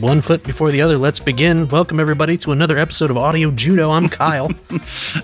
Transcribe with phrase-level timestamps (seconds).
[0.00, 1.66] One foot before the other, let's begin.
[1.68, 3.90] Welcome, everybody, to another episode of Audio Judo.
[3.90, 4.48] I'm Kyle.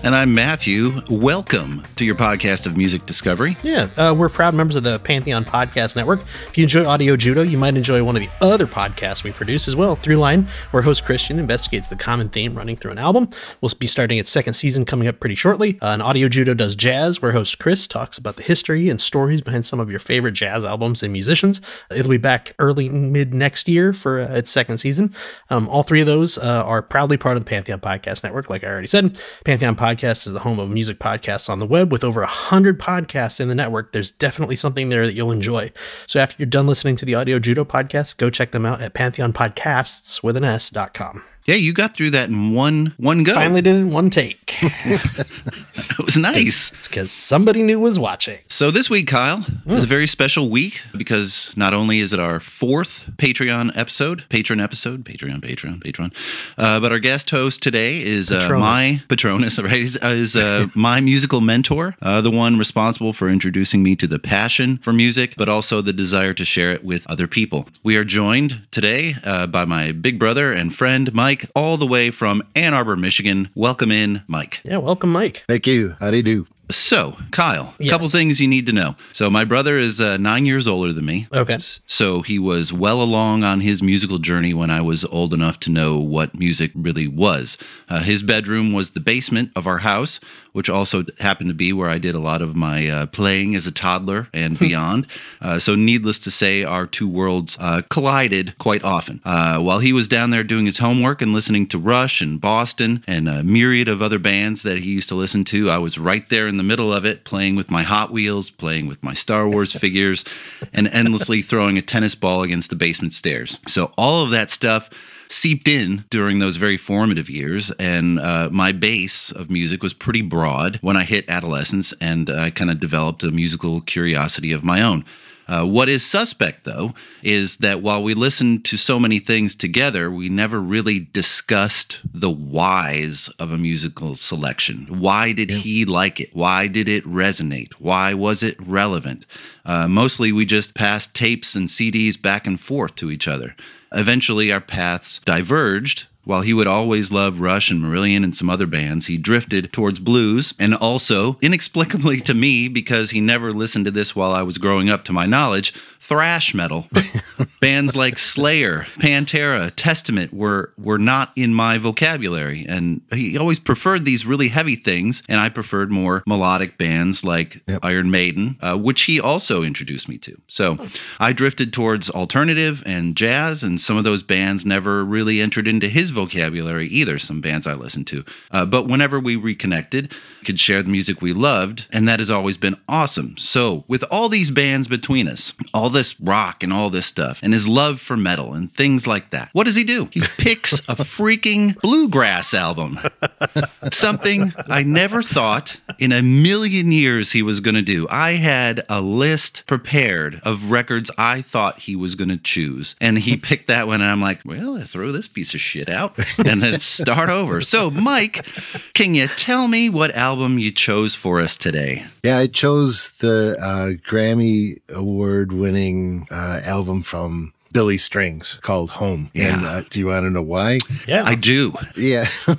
[0.03, 0.99] And I'm Matthew.
[1.09, 3.55] Welcome to your podcast of music discovery.
[3.63, 6.23] yeah, uh, we're proud members of the Pantheon Podcast Network.
[6.47, 9.69] If you enjoy Audio Judo, you might enjoy one of the other podcasts we produce
[9.69, 13.29] as well, Throughline, where host Christian investigates the common theme running through an album.
[13.61, 15.79] We'll be starting its second season coming up pretty shortly.
[15.81, 19.39] Uh, and Audio Judo does jazz, where host Chris talks about the history and stories
[19.39, 21.61] behind some of your favorite jazz albums and musicians.
[21.91, 25.13] It'll be back early, mid next year for uh, its second season.
[25.49, 28.63] Um, all three of those uh, are proudly part of the Pantheon Podcast Network, like
[28.63, 29.19] I already said.
[29.45, 33.39] Pantheon Podcast is the home of music podcasts on the web with over 100 podcasts
[33.39, 33.93] in the network.
[33.93, 35.71] There's definitely something there that you'll enjoy.
[36.07, 38.93] So after you're done listening to the Audio Judo podcast, go check them out at
[38.93, 41.23] pantheonpodcasts with an S.com.
[41.45, 43.33] Yeah, you got through that in one one go.
[43.35, 44.57] Finally did it in one take.
[44.61, 46.71] it was nice.
[46.71, 48.39] it's because somebody new was watching.
[48.47, 52.39] So this week, Kyle, is a very special week because not only is it our
[52.39, 56.13] fourth Patreon episode, patron episode, Patreon, Patreon, Patreon,
[56.57, 58.61] uh, but our guest host today is uh, Patronus.
[58.61, 59.81] my Patronus, right?
[59.81, 64.19] Is, is uh, my musical mentor, uh, the one responsible for introducing me to the
[64.19, 67.67] passion for music, but also the desire to share it with other people.
[67.83, 72.11] We are joined today uh, by my big brother and friend Mike, all the way
[72.11, 73.49] from Ann Arbor, Michigan.
[73.55, 74.61] Welcome in, Mike.
[74.63, 75.43] Yeah, welcome, Mike.
[75.47, 75.95] Thank you.
[75.99, 76.47] How do you do?
[76.71, 77.91] So, Kyle, a Yes.
[77.91, 78.95] couple things you need to know.
[79.13, 81.27] So, my brother is uh, nine years older than me.
[81.31, 81.59] Okay.
[81.85, 85.69] So, he was well along on his musical journey when I was old enough to
[85.69, 87.55] know what music really was.
[87.87, 90.19] Uh, his bedroom was the basement of our house,
[90.55, 93.67] which also happened to be where I did a lot of my uh, playing as
[93.67, 95.05] a toddler and beyond.
[95.41, 99.19] Uh, so, needless to say, our two worlds uh, collided quite often.
[99.25, 103.03] Uh, while he was down there doing his homework and listening to Rush and Boston
[103.05, 106.27] and a myriad of other bands that he used to listen to, I was right
[106.29, 109.49] there in the middle of it, playing with my Hot Wheels, playing with my Star
[109.49, 110.23] Wars figures,
[110.71, 113.59] and endlessly throwing a tennis ball against the basement stairs.
[113.67, 114.89] So, all of that stuff
[115.29, 120.21] seeped in during those very formative years and uh, my base of music was pretty
[120.21, 120.79] broad.
[120.81, 125.05] When i hit adolescence and i kind of developed a musical curiosity of my own
[125.47, 130.09] uh, what is suspect, though, is that while we listened to so many things together,
[130.09, 134.99] we never really discussed the whys of a musical selection.
[134.99, 136.35] Why did he like it?
[136.35, 137.73] Why did it resonate?
[137.73, 139.25] Why was it relevant?
[139.65, 143.55] Uh, mostly, we just passed tapes and CDs back and forth to each other.
[143.91, 146.07] Eventually, our paths diverged.
[146.25, 149.99] While he would always love Rush and Marillion and some other bands, he drifted towards
[149.99, 154.57] blues and also, inexplicably to me, because he never listened to this while I was
[154.57, 156.87] growing up, to my knowledge, thrash metal.
[157.61, 164.05] Bands like Slayer, Pantera, Testament were were not in my vocabulary, and he always preferred
[164.05, 169.03] these really heavy things, and I preferred more melodic bands like Iron Maiden, uh, which
[169.03, 170.39] he also introduced me to.
[170.47, 170.77] So
[171.19, 175.89] I drifted towards alternative and jazz, and some of those bands never really entered into
[175.89, 177.19] his vocabulary either.
[177.19, 181.21] Some bands I listened to, uh, but whenever we reconnected, we could share the music
[181.21, 183.37] we loved, and that has always been awesome.
[183.37, 187.53] So with all these bands between us, all this rock and all this stuff, and
[187.53, 190.09] his love for metal and things like that, what does he do?
[190.11, 192.99] He picks a freaking bluegrass album.
[193.91, 198.07] Something I never thought in a million years he was going to do.
[198.09, 203.19] I had a list prepared of records I thought he was going to choose, and
[203.19, 206.04] he picked that one, and I'm like, well, throw this piece of shit out
[206.45, 207.61] and then start over.
[207.61, 208.45] So, Mike,
[208.93, 212.05] can you tell me what album you chose for us today?
[212.23, 219.29] Yeah, I chose the uh, Grammy award winning uh, album from Billy Strings called Home.
[219.35, 219.69] And Yeah.
[219.69, 220.79] uh, do you want to know why?
[221.07, 221.23] Yeah.
[221.25, 221.73] I do.
[221.95, 222.27] Yeah.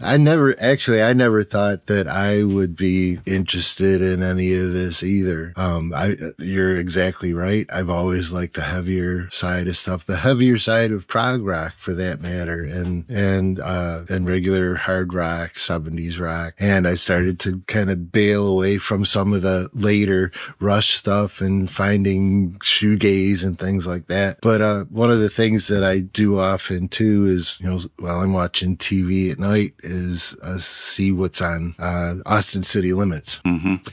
[0.00, 5.02] I never actually I never thought that I would be interested in any of this
[5.02, 5.52] either.
[5.56, 7.66] Um I you're exactly right.
[7.72, 11.94] I've always liked the heavier side of stuff, the heavier side of prog rock for
[11.94, 16.54] that matter and and uh and regular hard rock, 70s rock.
[16.58, 21.40] And I started to kind of bail away from some of the later rush stuff
[21.40, 24.38] and finding shoegaze and things like that.
[24.42, 28.20] But uh one of the things that I do often too is, you know, while
[28.20, 33.40] I'm watching TV at night is uh, see what's on uh, Austin City Limits.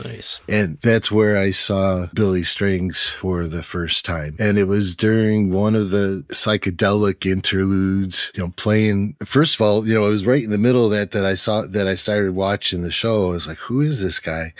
[0.03, 0.39] Nice.
[0.47, 4.35] And that's where I saw Billy Strings for the first time.
[4.39, 9.15] And it was during one of the psychedelic interludes, you know, playing.
[9.23, 11.35] First of all, you know, it was right in the middle of that that I
[11.35, 13.27] saw that I started watching the show.
[13.27, 14.53] I was like, who is this guy?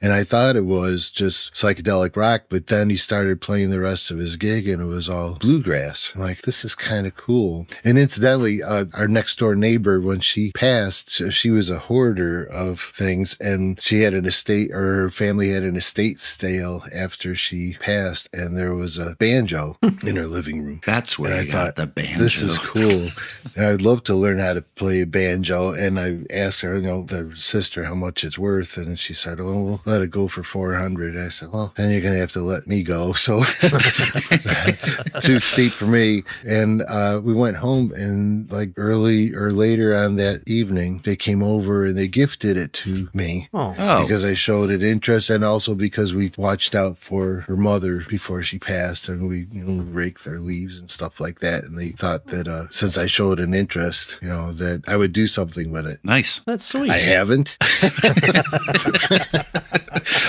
[0.00, 4.10] And I thought it was just psychedelic rock, but then he started playing the rest
[4.10, 6.12] of his gig and it was all bluegrass.
[6.14, 7.66] I'm like, this is kind of cool.
[7.84, 12.44] And incidentally, uh, our next door neighbor, when she passed, so she was a hoarder
[12.44, 17.34] of things and she had an estate or her family had an estate sale after
[17.34, 19.76] she passed and there was a banjo
[20.06, 20.80] in her living room.
[20.86, 22.18] That's where I, thought, the banjo.
[22.18, 23.08] This is cool.
[23.54, 25.72] and I'd love to learn how to play banjo.
[25.72, 28.76] And I asked her, you know, the sister how much it's worth.
[28.76, 31.16] And she said, well, we'll let it go for 400.
[31.16, 33.12] I said, well, then you're going to have to let me go.
[33.12, 33.42] So
[35.20, 36.24] too steep for me.
[36.46, 41.42] And uh, we went home and like early or later on that evening, they came
[41.42, 43.48] over and they gifted it to me.
[43.54, 43.74] Oh.
[43.78, 48.02] Oh, Because I showed it interest and also because we watched out for her mother
[48.08, 51.64] before she passed and we you know, raked their leaves and stuff like that.
[51.64, 55.12] And they thought that uh, since I showed an interest, you know, that I would
[55.12, 56.00] do something with it.
[56.04, 56.40] nice.
[56.46, 56.90] That's sweet.
[56.90, 57.56] I haven't.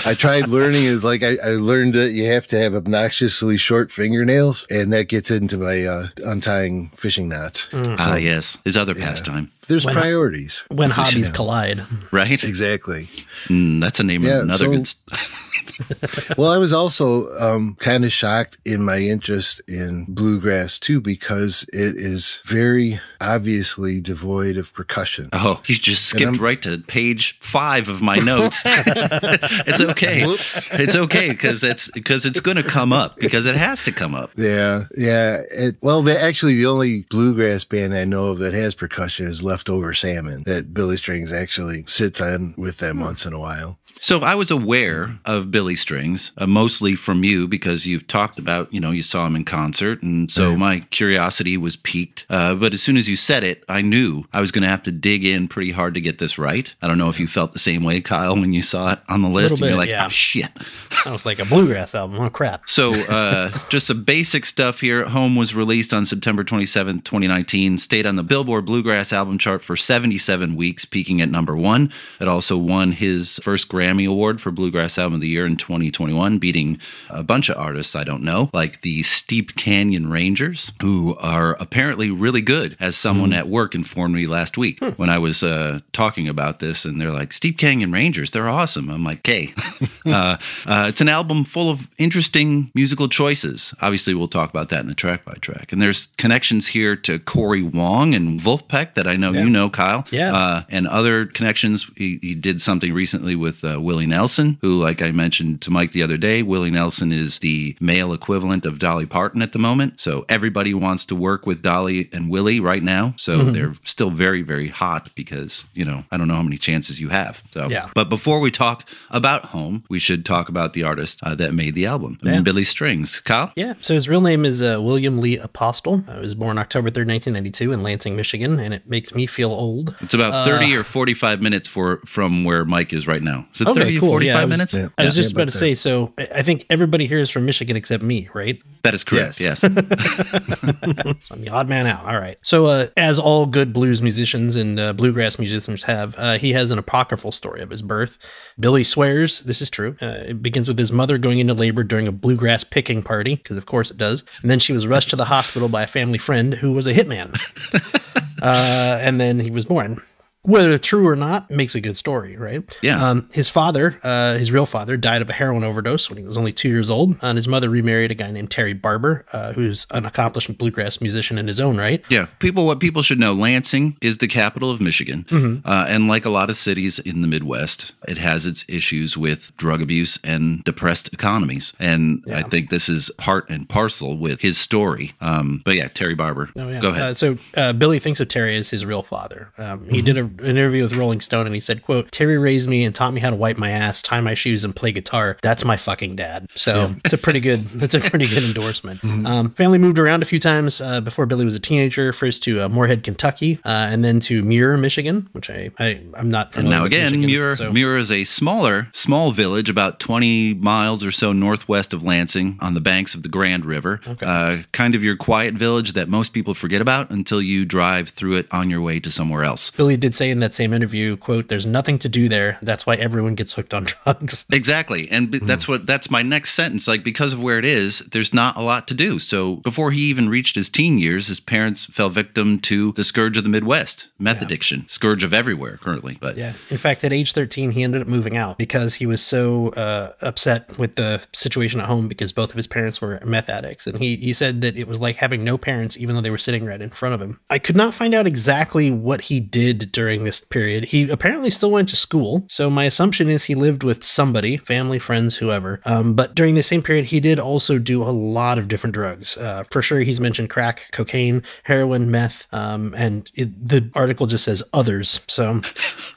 [0.04, 3.92] I tried learning is like I, I learned that you have to have obnoxiously short
[3.92, 7.68] fingernails, and that gets into my uh, untying fishing knots.
[7.72, 8.58] Ah, yes.
[8.64, 10.64] His other pastime, There's When- priorities.
[10.68, 11.84] when hobbies collide.
[12.10, 12.42] right?
[12.42, 13.08] Exactly.
[13.48, 14.88] Mm, that's a name Yeah, of another so- good.
[15.58, 21.00] s- Well, I was also um, kind of shocked in my interest in bluegrass too,
[21.00, 25.28] because it is very obviously devoid of percussion.
[25.32, 28.62] Oh, you just skipped right to page five of my notes.
[28.64, 30.24] it's okay.
[30.26, 30.68] Whoops.
[30.72, 34.14] It's okay because it's because it's going to come up because it has to come
[34.14, 34.30] up.
[34.36, 35.42] Yeah, yeah.
[35.50, 39.42] It, well, they actually the only bluegrass band I know of that has percussion is
[39.42, 40.42] Leftover Salmon.
[40.44, 43.77] That Billy Strings actually sits on with them once in a while.
[44.00, 48.72] So I was aware of Billy Strings, uh, mostly from you because you've talked about,
[48.72, 50.02] you know, you saw him in concert.
[50.02, 52.24] And so my curiosity was piqued.
[52.30, 54.82] Uh, but as soon as you said it, I knew I was going to have
[54.84, 56.72] to dig in pretty hard to get this right.
[56.80, 59.22] I don't know if you felt the same way, Kyle, when you saw it on
[59.22, 59.52] the list.
[59.52, 60.06] Little and you're like, yeah.
[60.06, 60.50] oh, shit.
[61.04, 62.20] I was like a bluegrass album.
[62.20, 62.68] Oh crap.
[62.68, 65.04] So, uh, just some basic stuff here.
[65.06, 67.78] Home was released on September 27th, 2019.
[67.78, 71.92] Stayed on the Billboard Bluegrass album chart for 77 weeks, peaking at number one.
[72.20, 76.38] It also won his first Grammy Award for Bluegrass Album of the Year in 2021,
[76.38, 81.56] beating a bunch of artists I don't know, like the Steep Canyon Rangers, who are
[81.58, 85.80] apparently really good, as someone at work informed me last week when I was uh,
[85.92, 86.84] talking about this.
[86.84, 88.90] And they're like, Steep Canyon Rangers, they're awesome.
[88.90, 89.54] I'm like, okay.
[90.06, 90.36] uh,
[90.66, 93.74] uh, it's an album full of interesting musical choices.
[93.80, 95.72] Obviously, we'll talk about that in the track by track.
[95.72, 100.06] And there's connections here to Corey Wong and Vulfpeck that I know you know, Kyle.
[100.10, 100.34] Yeah.
[100.34, 101.90] Uh, and other connections.
[101.96, 105.92] He, he did something recently with uh, Willie Nelson, who, like I mentioned to Mike
[105.92, 110.00] the other day, Willie Nelson is the male equivalent of Dolly Parton at the moment.
[110.00, 113.14] So everybody wants to work with Dolly and Willie right now.
[113.16, 113.52] So Mm-hmm.
[113.52, 117.08] they're still very, very hot because, you know, I don't know how many chances you
[117.10, 117.42] have.
[117.52, 117.88] So, Yeah.
[117.94, 121.74] But before we talk about home, we should talk about the artist uh, that made
[121.76, 122.40] the album, Yeah.
[122.40, 123.20] Billy Strings.
[123.20, 123.52] Kyle?
[123.54, 123.74] Yeah.
[123.80, 126.02] So his real name is uh, William Lee Apostol.
[126.08, 129.94] I was born October 3rd, 1992 in Lansing, Michigan, and it makes me feel old.
[130.00, 133.46] It's about 30 or 45 minutes for from where Mike is right now.
[133.52, 134.74] Is it 30 or 45 Yeah, I was, minutes?
[134.74, 134.88] Yeah.
[134.96, 135.74] I was just Yeah, about about to say.
[135.74, 138.60] So I I think everybody here is from Michigan except me, right?
[138.82, 139.40] That is correct.
[139.40, 139.62] Yes.
[139.62, 139.70] Yes.
[141.20, 142.04] So I'm the odd man out.
[142.04, 142.36] All right.
[142.42, 146.70] So, uh, as all good blues musicians and uh, bluegrass musicians have, uh, he has
[146.70, 148.18] an apocryphal story of his birth.
[148.60, 149.96] Billy swears this is true.
[150.00, 153.56] Uh, it begins with his mother going into labor during a bluegrass picking party, because
[153.56, 154.22] of course it does.
[154.42, 156.94] And then she was rushed to the hospital by a family friend who was a
[156.94, 157.34] hitman.
[158.42, 160.00] uh, and then he was born.
[160.48, 162.62] Whether true or not makes a good story, right?
[162.82, 163.06] Yeah.
[163.06, 166.36] Um, his father, uh, his real father, died of a heroin overdose when he was
[166.38, 169.86] only two years old, and his mother remarried a guy named Terry Barber, uh, who's
[169.90, 172.02] an accomplished bluegrass musician in his own right.
[172.08, 172.64] Yeah, people.
[172.66, 175.68] What people should know: Lansing is the capital of Michigan, Mm-hmm.
[175.68, 179.54] uh, and like a lot of cities in the Midwest, it has its issues with
[179.58, 181.74] drug abuse and depressed economies.
[181.78, 185.12] And I think this is part and parcel with his story.
[185.20, 186.48] Um, but yeah, Terry Barber.
[186.56, 186.80] Oh, yeah.
[186.80, 187.02] Go ahead.
[187.02, 189.52] Uh, so uh, Billy thinks of Terry as his real father.
[189.58, 192.68] Um, he did a an interview with Rolling Stone, and he said, "quote Terry raised
[192.68, 195.36] me and taught me how to wipe my ass, tie my shoes, and play guitar.
[195.42, 197.66] That's my fucking dad." So it's a pretty good.
[197.78, 199.02] That's a pretty good endorsement.
[199.04, 202.12] Um, family moved around a few times uh, before Billy was a teenager.
[202.12, 206.30] First to uh, Morehead, Kentucky, uh, and then to Muir, Michigan, which I, I I'm
[206.30, 210.54] not And now again, Michigan, Muir, so- Muir is a smaller, small village about 20
[210.54, 214.00] miles or so northwest of Lansing on the banks of the Grand River.
[214.22, 218.34] Uh, kind of your quiet village that most people forget about until you drive through
[218.36, 219.70] it on your way to somewhere else.
[219.70, 222.58] Billy did say in that same interview, "quote There's nothing to do there.
[222.62, 225.10] That's why everyone gets hooked on drugs." Exactly.
[225.10, 226.86] And b- that's what that's my next sentence.
[226.88, 229.18] Like because of where it is, there's not a lot to do.
[229.18, 233.36] So before he even reached his teen years, his parents fell victim to the scourge
[233.36, 236.18] of the Midwest, meth addiction, scourge of everywhere currently.
[236.20, 236.54] But Yeah.
[236.70, 240.12] In fact, at age 13, he ended up moving out because he was so uh,
[240.22, 243.86] upset with the situation at home because both of his parents were meth addicts.
[243.86, 246.38] And he, he said that it was like having no parents, even though they were
[246.38, 247.38] sitting right in front of him.
[247.50, 250.86] I could not find out exactly what he did during this period.
[250.86, 252.44] He apparently still went to school.
[252.48, 255.80] So my assumption is he lived with somebody, family, friends, whoever.
[255.84, 259.36] Um, but during the same period, he did also do a lot of different drugs.
[259.36, 264.44] Uh, for sure, he's mentioned crack, cocaine, heroin, meth, um, and it, the article just
[264.44, 265.20] says others.
[265.28, 265.60] So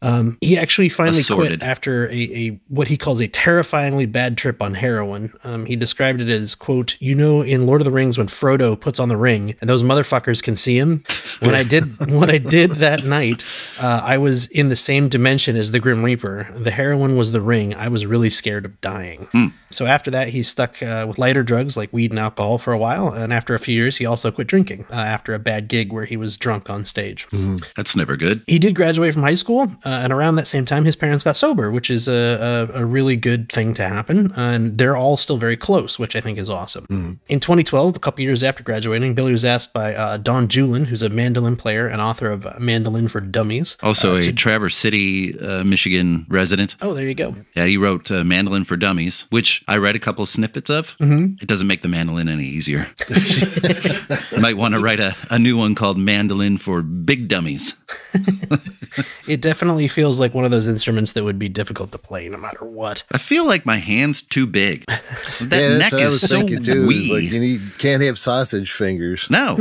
[0.01, 1.60] um, he actually finally Assorted.
[1.60, 5.33] quit after a, a what he calls a terrifyingly bad trip on heroin.
[5.43, 8.79] Um, he described it as quote, "You know, in Lord of the Rings when Frodo
[8.79, 11.03] puts on the ring and those motherfuckers can see him.
[11.39, 13.45] When I did what I did that night,
[13.81, 16.47] uh, I was in the same dimension as the Grim Reaper.
[16.53, 17.73] The heroin was the ring.
[17.73, 19.27] I was really scared of dying."
[19.74, 22.78] So after that, he stuck uh, with lighter drugs like weed and alcohol for a
[22.78, 25.92] while, and after a few years, he also quit drinking uh, after a bad gig
[25.94, 27.28] where he was drunk on stage.
[27.75, 28.44] that's never good.
[28.48, 31.36] He did graduate from high school, uh, and around that same time, his parents got
[31.36, 34.32] sober, which is a, a, a really good thing to happen.
[34.36, 37.20] And they're all still very close, which I think is awesome.
[37.28, 41.01] In 2012, a couple years after graduating, Billy was asked by uh, Don Julin, who's
[41.01, 43.78] a mandolin player and author of uh, Mandolin for Dummies.
[43.84, 46.75] Also uh, a to- Traverse City, uh, Michigan resident.
[46.82, 47.36] oh, there you go.
[47.56, 50.96] Yeah, he wrote uh, Mandolin for Dummies, which I read a couple snippets of.
[51.00, 51.36] Mm-hmm.
[51.41, 52.88] It doesn't make the mandolin any easier.
[54.39, 57.74] Might want to write a, a new one called Mandolin for Big Dummies.
[59.27, 62.38] It definitely feels like one of those instruments that would be difficult to play no
[62.38, 63.03] matter what.
[63.13, 64.86] I feel like my hand's too big.
[65.41, 66.84] That yeah, neck that's what I is so thinking too.
[66.84, 67.13] is wee.
[67.13, 69.27] Like you need, can't have sausage fingers.
[69.30, 69.60] no,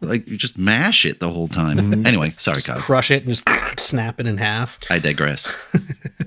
[0.00, 1.78] like you just mash it the whole time.
[1.78, 2.06] Mm-hmm.
[2.06, 2.76] Anyway, sorry, Kyle.
[2.76, 4.78] Crush it and just snap it in half.
[4.90, 5.46] I digress.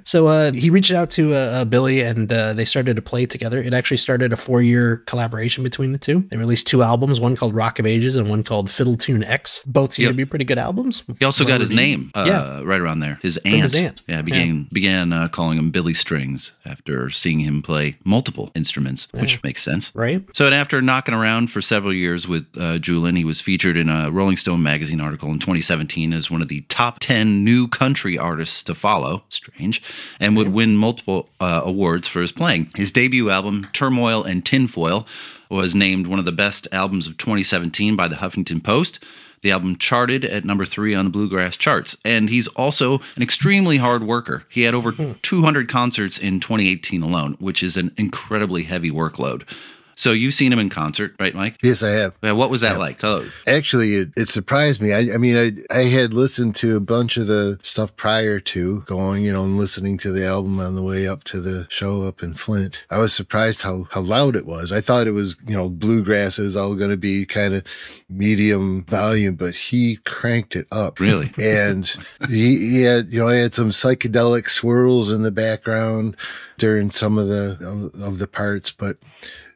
[0.06, 3.26] So uh, he reached out to uh, uh, Billy and uh, they started to play
[3.26, 3.60] together.
[3.60, 6.22] It actually started a four year collaboration between the two.
[6.30, 9.62] They released two albums, one called Rock of Ages and one called Fiddle Tune X.
[9.66, 10.12] Both seem Yep.
[10.12, 11.04] to be pretty good albums.
[11.20, 12.62] He also got his name uh, Yeah.
[12.64, 13.18] right around there.
[13.24, 13.64] His aunt.
[13.64, 14.04] his aunt.
[14.08, 19.42] Yeah, began began uh, calling him Billy Strings after seeing him play multiple instruments, which
[19.44, 19.92] makes sense.
[19.96, 20.22] Right?
[20.36, 24.12] So, after knocking around for several years with uh, Julin, he was featured in a
[24.12, 28.62] Rolling Stone magazine article in 2017 as one of the top 10 new country artists
[28.64, 29.24] to follow.
[29.30, 29.82] Strange.
[30.20, 32.72] And would win multiple uh, awards for his playing.
[32.76, 35.06] His debut album, Turmoil and Tinfoil,
[35.50, 39.00] was named one of the best albums of 2017 by the Huffington Post.
[39.42, 41.96] The album charted at number three on the bluegrass charts.
[42.04, 44.44] And he's also an extremely hard worker.
[44.50, 49.44] He had over 200 concerts in 2018 alone, which is an incredibly heavy workload.
[49.96, 51.58] So you've seen him in concert, right, Mike?
[51.64, 52.16] Yes, I have.
[52.22, 53.00] Yeah, what was that like?
[53.00, 54.94] Tell Actually, it, it surprised me.
[54.94, 58.82] I, I mean, I, I had listened to a bunch of the stuff prior to
[58.82, 62.04] going, you know, and listening to the album on the way up to the show
[62.04, 62.86] up in Flint.
[62.90, 64.74] I was surprised how, how loud it was.
[64.74, 67.64] I thought it was, you know, bluegrass is all going to be kind of
[68.10, 71.00] medium volume, but he cranked it up.
[71.00, 71.32] Really?
[71.46, 71.86] And
[72.28, 76.18] he, he had, you know, he had some psychedelic swirls in the background
[76.58, 78.98] during some of the, of, of the parts, but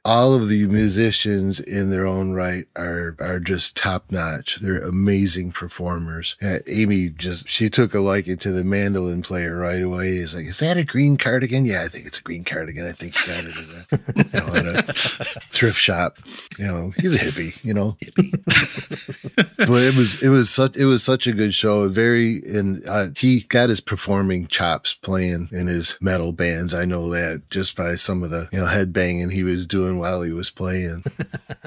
[0.05, 4.57] all of the musicians in their own right are are just top notch.
[4.57, 6.35] They're amazing performers.
[6.41, 10.17] Uh, Amy just she took a liking to the mandolin player right away.
[10.17, 12.85] He's like, "Is that a green cardigan?" Yeah, I think it's a green cardigan.
[12.85, 14.93] I think he got it at a, you know, at a
[15.49, 16.17] thrift shop.
[16.57, 17.63] You know, he's a hippie.
[17.63, 19.57] You know, hippie.
[19.57, 21.87] but it was it was such it was such a good show.
[21.89, 26.73] Very and uh, he got his performing chops playing in his metal bands.
[26.73, 29.88] I know that just by some of the you know head banging he was doing
[29.97, 31.03] while he was playing.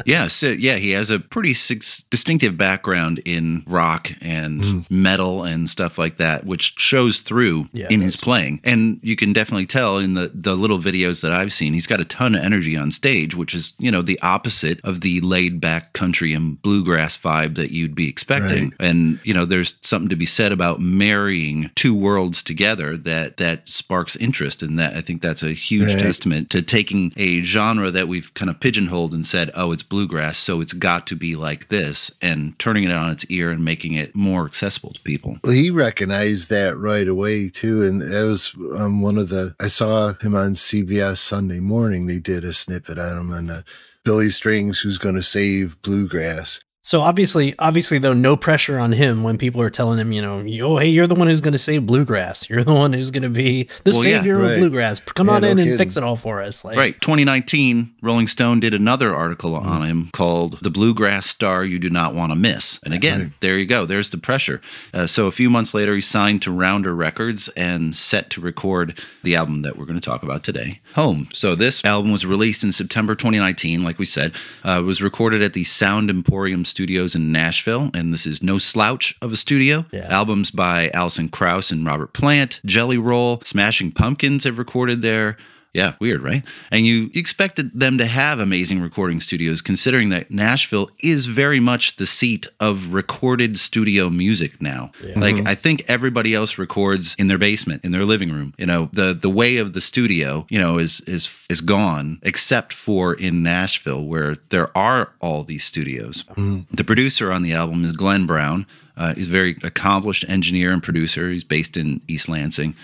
[0.05, 4.81] Yeah, so, yeah, he has a pretty six, distinctive background in rock and hmm.
[4.91, 8.61] metal and stuff like that, which shows through Yeah, in his playing.
[8.65, 12.01] And you can definitely tell in the the little videos that I've seen, he's got
[12.01, 15.61] a ton of energy on stage, which is you know the opposite of the laid
[15.61, 18.65] back country and bluegrass vibe that you you'd be expecting.
[18.65, 18.89] Right.
[18.89, 23.69] And you know, there's something to be said about marrying two worlds together that that
[23.69, 25.99] sparks interest, and that I think that's a huge Right.
[25.99, 30.37] testament to taking a genre that we've kind of pigeonholed and said, oh, it's bluegrass,
[30.37, 33.95] so it's got to be like this, and turning it on its ear and making
[33.95, 35.39] it more accessible to people.
[35.43, 39.57] Well, he recognized that right away too, and that was um, one of the.
[39.59, 42.07] I saw him on CBS Sunday morning.
[42.07, 43.63] They did a snippet on him uh,
[44.05, 46.61] Billy Strings, who's going to save bluegrass.
[46.85, 50.43] So obviously, obviously though, no pressure on him when people are telling him, you know,
[50.67, 52.51] oh hey, you're the one who's going to save bluegrass.
[52.51, 54.99] You're the one who's going to be the Well, yeah, savior of bluegrass.
[54.99, 56.65] Come Yeah, on no in and fix it all for us.
[56.65, 57.01] Like, Right.
[57.01, 59.65] 2019, Rolling Stone did another article Mm.
[59.65, 62.81] on him called The Bluegrass Star You Do Not Want to Miss.
[62.85, 63.31] And again, Right.
[63.41, 63.87] there you go.
[63.87, 64.61] There's the pressure.
[64.93, 68.99] Uh, so a few months later, he signed to Rounder Records and set to record
[69.23, 71.29] the album that we're going to talk about today, Home.
[71.33, 74.33] So this album was released in September 2019, like we said.
[74.65, 77.91] Uh, it was recorded at the Sound Emporium Studios in Nashville.
[77.93, 79.85] And this is no slouch of a studio.
[79.93, 80.09] Yeah.
[80.11, 85.37] Albums by Alison Krauss and Robert Plant, Jelly Roll, Smashing Pumpkins have recorded there.
[85.75, 86.45] Yeah, weird, right?
[86.71, 91.97] And you expected them to have amazing recording studios, considering that Nashville is very much
[91.97, 94.93] the seat of recorded studio music now.
[95.17, 98.53] Like I think everybody else records in their basement, in their living room.
[98.59, 102.75] You know, the the way of the studio, you know, is is is gone, except
[102.75, 106.25] for in Nashville, where there are all these studios.
[106.71, 108.67] The producer on the album is Glenn Brown.
[108.95, 111.31] Uh, he's a very accomplished engineer and producer.
[111.31, 112.75] He's based in East Lansing.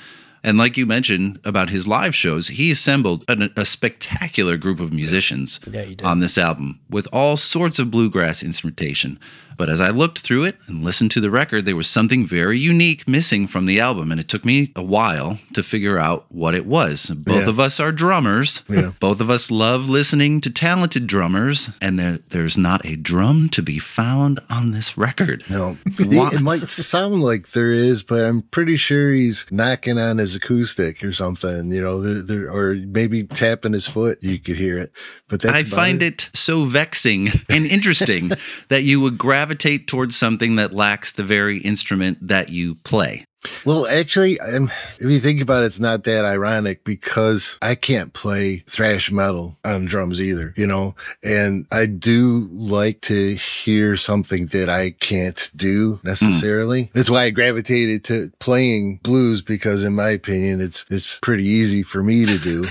[0.43, 4.93] And like you mentioned about his live shows, he assembled an, a spectacular group of
[4.93, 9.19] musicians Yeah, on this album with all sorts of bluegrass instrumentation.
[9.59, 12.59] But as I looked through it and listened to the record, there was something very
[12.59, 14.11] unique missing from the album.
[14.11, 17.07] And it took me a while to figure out what it was.
[17.11, 17.49] Both Yeah.
[17.51, 18.63] of us are drummers.
[18.69, 18.93] Yeah.
[19.01, 21.71] Both of us love listening to talented drummers.
[21.81, 25.45] And there, there's not a drum to be found on this record.
[25.51, 30.19] No, Why- it might sound like there is, but I'm pretty sure he's knocking on
[30.19, 31.73] his acoustic or something.
[31.73, 34.19] You know, there, there, or maybe tapping his foot.
[34.23, 34.93] You could hear it,
[35.27, 38.31] but that's I find it so vexing and interesting
[38.69, 43.25] that you would gravitate towards something that lacks the very instrument that you play.
[43.65, 48.13] Well, actually, um, if you think about it, it's not that ironic because I can't
[48.13, 54.47] play thrash metal on drums either, you know, and I do like to hear something
[54.47, 56.91] that I can't do necessarily.
[56.95, 61.83] That's why I gravitated to playing blues because in my opinion, it's, it's pretty easy
[61.83, 62.67] for me to do,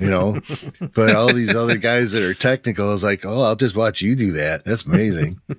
[0.00, 0.40] you know,
[0.94, 4.14] but all these other guys that are technical is like, oh, I'll just watch you
[4.14, 4.64] do that.
[4.64, 5.40] That's amazing.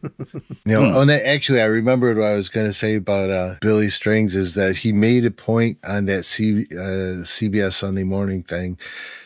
[0.64, 3.56] You know, oh, and actually, I remembered what I was going to say about uh,
[3.62, 8.44] Billy Strings is that he made a point on that C, uh, CBS Sunday morning
[8.44, 8.78] thing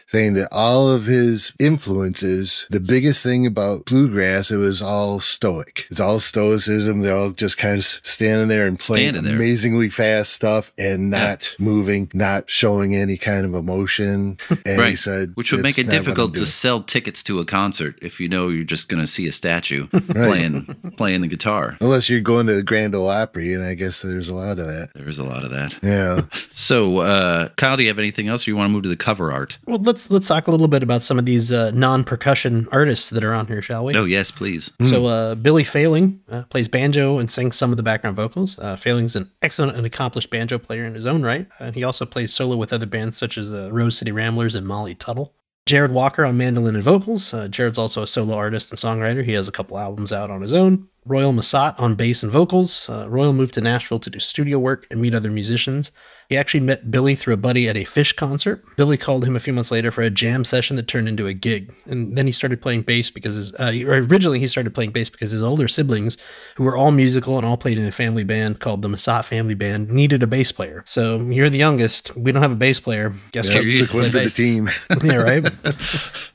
[0.08, 5.88] saying that all of his influences, the biggest thing about bluegrass, it was all stoic.
[5.90, 7.02] It's all stoicism.
[7.02, 9.34] They're all just kind of standing there and playing there.
[9.34, 14.38] amazingly fast stuff and not moving, not showing any kind of emotion.
[14.66, 17.40] And he said, Which would make it not what I'm difficult to sell tickets to
[17.40, 20.66] a concert if you know you're just going to see a statue playing
[20.98, 21.78] playing the guitar.
[21.82, 24.66] Unless you're going to the Grand Ole Opry, and I guess there's a lot of
[24.68, 24.90] that.
[24.96, 25.78] There is a lot of that.
[25.84, 26.22] Yeah.
[26.52, 28.98] So, uh, Kyle, do you have anything else, or you want to move to the
[28.98, 29.58] cover art?
[29.66, 33.24] Well, let's let's talk a little bit about some of these uh, non-percussion artists that
[33.24, 33.96] are on here, shall we?
[33.96, 34.70] Oh, yes, please.
[34.84, 38.60] So uh, Billy Failing uh, plays banjo and sings some of the background vocals.
[38.60, 42.06] Uh, Failing's an excellent and accomplished banjo player in his own right, and he also
[42.06, 45.34] plays solo with other bands such as the Rose City Ramblers and Molly Tuttle.
[45.66, 47.34] Jarrod Walker on mandolin and vocals.
[47.34, 49.24] Uh, Jarrod's also a solo artist and songwriter.
[49.24, 50.88] He has a couple albums out on his own.
[51.06, 52.90] Royal Masat on bass and vocals.
[52.90, 55.92] Uh, Royal moved to Nashville to do studio work and meet other musicians.
[56.30, 58.64] He actually met Billy through a buddy at a Phish concert.
[58.78, 61.34] Billy called him a few months later for a jam session that turned into a
[61.34, 61.74] gig.
[61.86, 65.32] And then he started playing bass because his, uh, originally he started playing bass because
[65.32, 66.18] his older siblings,
[66.56, 69.56] who were all musical and all played in a family band called the Masat Family
[69.56, 70.84] Band, needed a bass player.
[70.86, 72.16] So you're the youngest.
[72.16, 73.14] We don't have a bass player.
[73.32, 73.66] Guess Yeah, what?
[73.66, 74.70] you took one for the team.
[75.04, 75.46] yeah, right.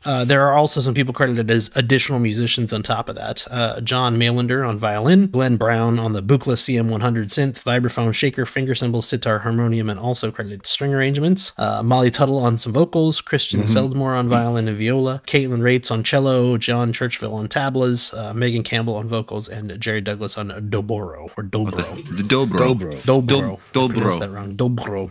[0.07, 3.47] Uh, there are also some people credited as additional musicians on top of that.
[3.51, 8.75] Uh, John Mailander on violin, Glenn Brown on the Buchla CM100 synth, vibraphone, shaker, finger
[8.75, 11.53] cymbal, sitar, harmonium, and also credited string arrangements.
[11.57, 16.05] Uh, Molly Tuttle on some vocals, Christian Seldmore on violin and viola, Kaitlyn Raitz on
[16.05, 21.31] cello, John Churchville on tablas, uh, Megan Campbell on vocals, and Jerry Douglas on dobro
[21.37, 21.97] or dobro.
[22.17, 22.59] The dobro.
[22.59, 23.01] Dobro.
[23.01, 23.59] Dobro.
[23.73, 24.19] Dob- dobro.
[24.19, 24.55] that wrong.
[24.57, 25.11] Dobro.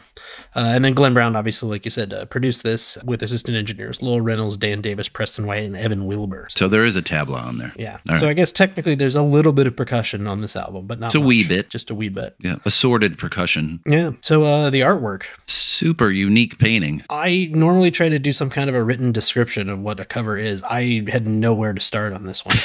[0.55, 4.03] Uh, and then Glenn Brown, obviously, like you said, uh, produced this with assistant engineers
[4.03, 6.49] Lowell Reynolds, Dan Davis, Preston White, and Evan Wilbur.
[6.55, 7.73] So there is a tabla on there.
[7.77, 7.97] Yeah.
[8.07, 8.31] All So right.
[8.31, 11.07] I guess technically there's a little little bit of percussion on this album, but not
[11.07, 11.69] It's a wee bit.
[11.69, 12.35] just a wee bit.
[12.39, 14.11] Yeah, assorted percussion, Yeah.
[14.19, 15.23] So uh, the artwork.
[15.47, 17.03] super unique painting.
[17.09, 20.37] I normally try to do some kind of a written description of what a cover
[20.37, 20.63] is.
[20.63, 22.57] I had nowhere to start on this one.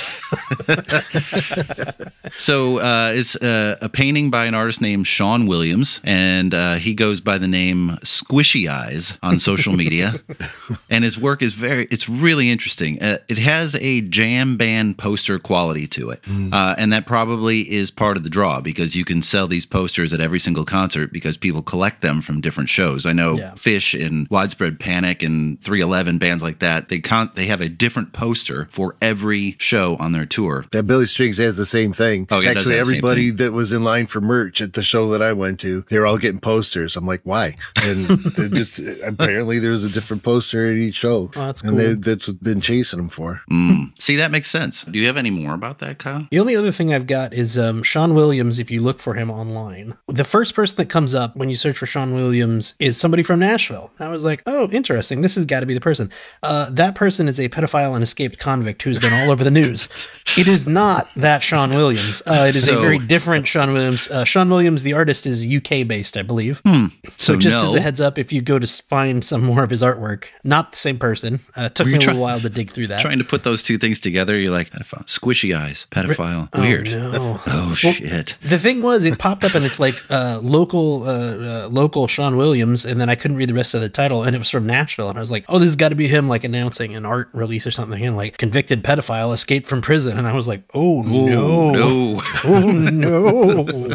[2.37, 6.94] So uh, it's uh, a painting by an artist named Sean Williams, and uh, he
[6.94, 10.20] goes by the name Squishy Eyes on social media.
[10.90, 13.00] and his work is very, it's really interesting.
[13.00, 16.20] Uh, it has a jam band poster quality to it,
[16.52, 20.12] uh, and that probably is part of the draw because you can sell these posters
[20.12, 23.07] at every single concert because people collect them from different shows.
[23.07, 23.53] I know Yeah.
[23.57, 26.88] Phish and Widespread Panic and 311 bands like that.
[26.88, 30.64] They con- they have a different poster for every show on their tour.
[30.73, 32.27] That Billy Strings has the same thing.
[32.31, 33.37] Oh, yeah, Actually, have the same everybody thing.
[33.37, 36.07] that was in line for merch at the show that I went to, they were
[36.07, 36.97] all getting posters.
[36.97, 37.57] I'm like, why?
[37.77, 38.07] And
[38.55, 41.31] just apparently there was a different poster at each show.
[41.37, 42.01] Oh, that's And they, cool.
[42.01, 43.42] that's what been chasing them for.
[43.51, 43.92] Mm.
[44.01, 44.83] See, that makes sense.
[44.85, 46.27] Do you have any more about that, Kyle?
[46.31, 48.59] The only other thing I've got is um, Sean Williams.
[48.59, 51.74] If you look for him online, the first person that comes up when you search
[51.75, 53.91] for Sean Williams is somebody from Nashville.
[54.01, 55.21] I was like, oh, interesting.
[55.21, 56.11] This has got to be the person.
[56.43, 59.89] Uh, that person is a pedophile and escaped convict who's been all over the news.
[60.39, 62.23] It is not that Sean Williams.
[62.27, 64.09] Uh, it is a very different Sean Williams.
[64.11, 66.61] Uh, Sean Williams, the artist, is UK based, I believe.
[66.65, 67.69] So, So just no.
[67.71, 70.73] as a heads up, if you go to find some more of his artwork, not
[70.73, 71.41] the same person.
[71.57, 73.01] Uh, it took Were me a try- little while to dig through that.
[73.03, 75.05] trying to put those two things together, you're like, pedophile.
[75.07, 76.49] Squishy eyes, pedophile.
[76.59, 76.89] Weird.
[77.05, 77.41] Oh, no.
[77.47, 78.37] Oh, shit.
[78.43, 81.05] The thing was, it popped up and it's like uh, local,
[81.64, 84.35] uh, local Sean Williams, and then I couldn't read the rest of the title, and
[84.37, 86.29] it was from Nashville, and I was like, oh, this has got to be him,
[86.29, 90.27] like announcing an art release or something, and like convicted pedophile escaped from prison, and
[90.27, 92.22] I was like, oh no, No.
[92.44, 93.94] oh no.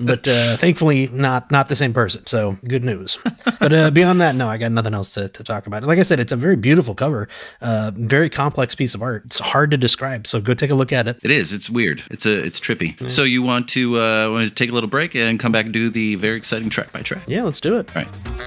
[0.00, 3.18] but uh, thankfully, not not the same person, so good news.
[3.58, 5.84] But uh, beyond that, no, I got nothing else to, to talk about.
[5.84, 7.28] Like I said, it's a very beautiful cover,
[7.60, 9.24] uh, very complex piece of art.
[9.26, 11.18] It's hard to describe, so go take a look at it.
[11.22, 11.52] It is.
[11.52, 12.02] It's weird.
[12.10, 12.42] It's a.
[12.42, 13.10] It's trippy.
[13.10, 15.74] So you want to uh, want to take a little break and come back and
[15.74, 17.22] do the very exciting track by track.
[17.26, 17.88] Yeah, let's do it.
[17.96, 18.42] All right.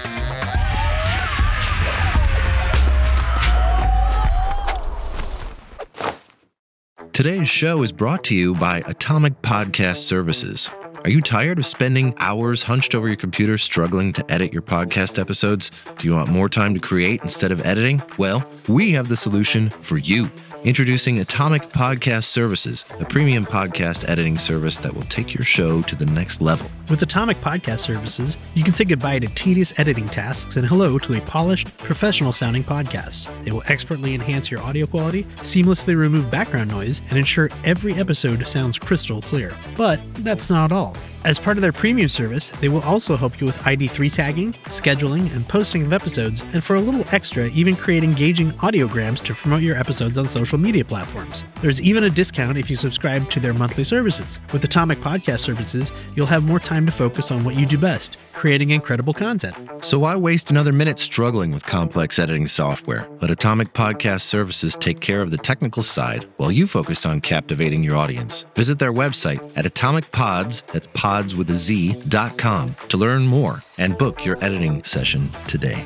[7.12, 10.68] Today's show is brought to you by Atomic Podcast Services.
[11.02, 15.18] Are you tired of spending hours hunched over your computer struggling to edit your podcast
[15.18, 15.70] episodes?
[15.98, 18.02] Do you want more time to create instead of editing?
[18.18, 20.30] Well, we have the solution for you.
[20.64, 25.94] Introducing Atomic Podcast Services, a premium podcast editing service that will take your show to
[25.94, 26.68] the next level.
[26.88, 31.14] With Atomic Podcast Services, you can say goodbye to tedious editing tasks and hello to
[31.14, 33.26] a polished, professional sounding podcast.
[33.42, 38.46] They will expertly enhance your audio quality, seamlessly remove background noise, and ensure every episode
[38.46, 39.52] sounds crystal clear.
[39.76, 40.96] But that's not all.
[41.24, 45.34] As part of their premium service, they will also help you with ID3 tagging, scheduling,
[45.34, 49.62] and posting of episodes, and for a little extra, even create engaging audiograms to promote
[49.62, 51.42] your episodes on social media platforms.
[51.62, 54.38] There's even a discount if you subscribe to their monthly services.
[54.52, 58.18] With Atomic Podcast Services, you'll have more time to focus on what you do best
[58.34, 59.56] creating incredible content.
[59.82, 63.08] So why waste another minute struggling with complex editing software?
[63.22, 67.82] Let Atomic Podcast Services take care of the technical side while you focus on captivating
[67.82, 68.44] your audience.
[68.54, 73.62] Visit their website at atomicpods, that's pods with a Z, dot com to learn more
[73.78, 75.82] and book your editing session today.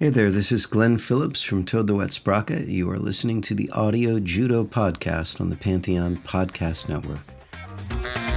[0.00, 2.68] Hey there, this is Glenn Phillips from Toad the Wet Sprocket.
[2.68, 8.27] You are listening to the Audio Judo Podcast on the Pantheon Podcast Network.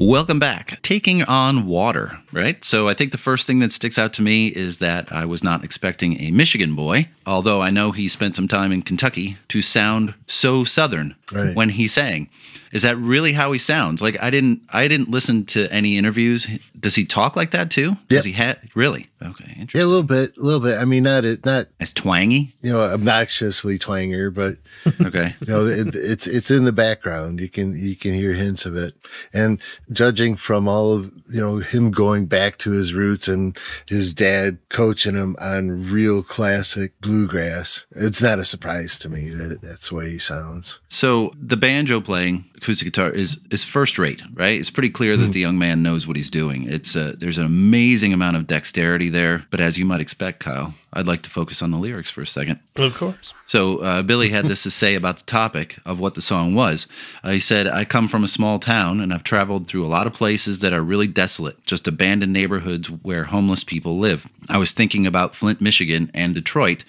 [0.00, 0.80] Welcome back.
[0.82, 2.62] Taking on water, right?
[2.64, 5.42] So I think the first thing that sticks out to me is that I was
[5.42, 9.60] not expecting a Michigan boy, although I know he spent some time in Kentucky, to
[9.60, 11.52] sound so southern Right.
[11.56, 12.28] when he sang.
[12.72, 14.00] Is that really how he sounds?
[14.02, 16.46] Like I didn't I didn't listen to any interviews.
[16.78, 17.96] Does he talk like that too?
[18.08, 19.08] Does he have really?
[19.20, 20.78] Okay, Yeah, a little bit, a little bit.
[20.78, 22.54] I mean, not it, not It's twangy.
[22.62, 24.58] you know obnoxiously twanger, but
[25.04, 25.34] Okay.
[25.40, 27.40] you know it, it's it's in the background.
[27.40, 28.94] You can you can hear hints of it.
[29.32, 33.56] And judging from all of you know him going back to his roots and
[33.88, 39.62] his dad coaching him on real classic bluegrass, it's not a surprise to me that
[39.62, 40.78] that's the way he sounds.
[40.88, 44.58] So the banjo playing, acoustic guitar is is first rate, right?
[44.58, 46.68] It's pretty clear that the young man knows what he's doing.
[46.68, 50.74] It's uh, there's an amazing amount of dexterity there, but as you might expect, Kyle,
[50.92, 52.60] I'd like to focus on the lyrics for a second.
[52.76, 53.32] Of course.
[53.46, 56.86] So uh, Billy had this to say about the topic of what the song was.
[57.24, 60.06] Uh, he said, "I come from a small town and I've traveled through a lot
[60.06, 64.28] of places that are really desolate, just abandoned neighborhoods where homeless people live.
[64.48, 66.84] I was thinking about Flint, Michigan, and Detroit."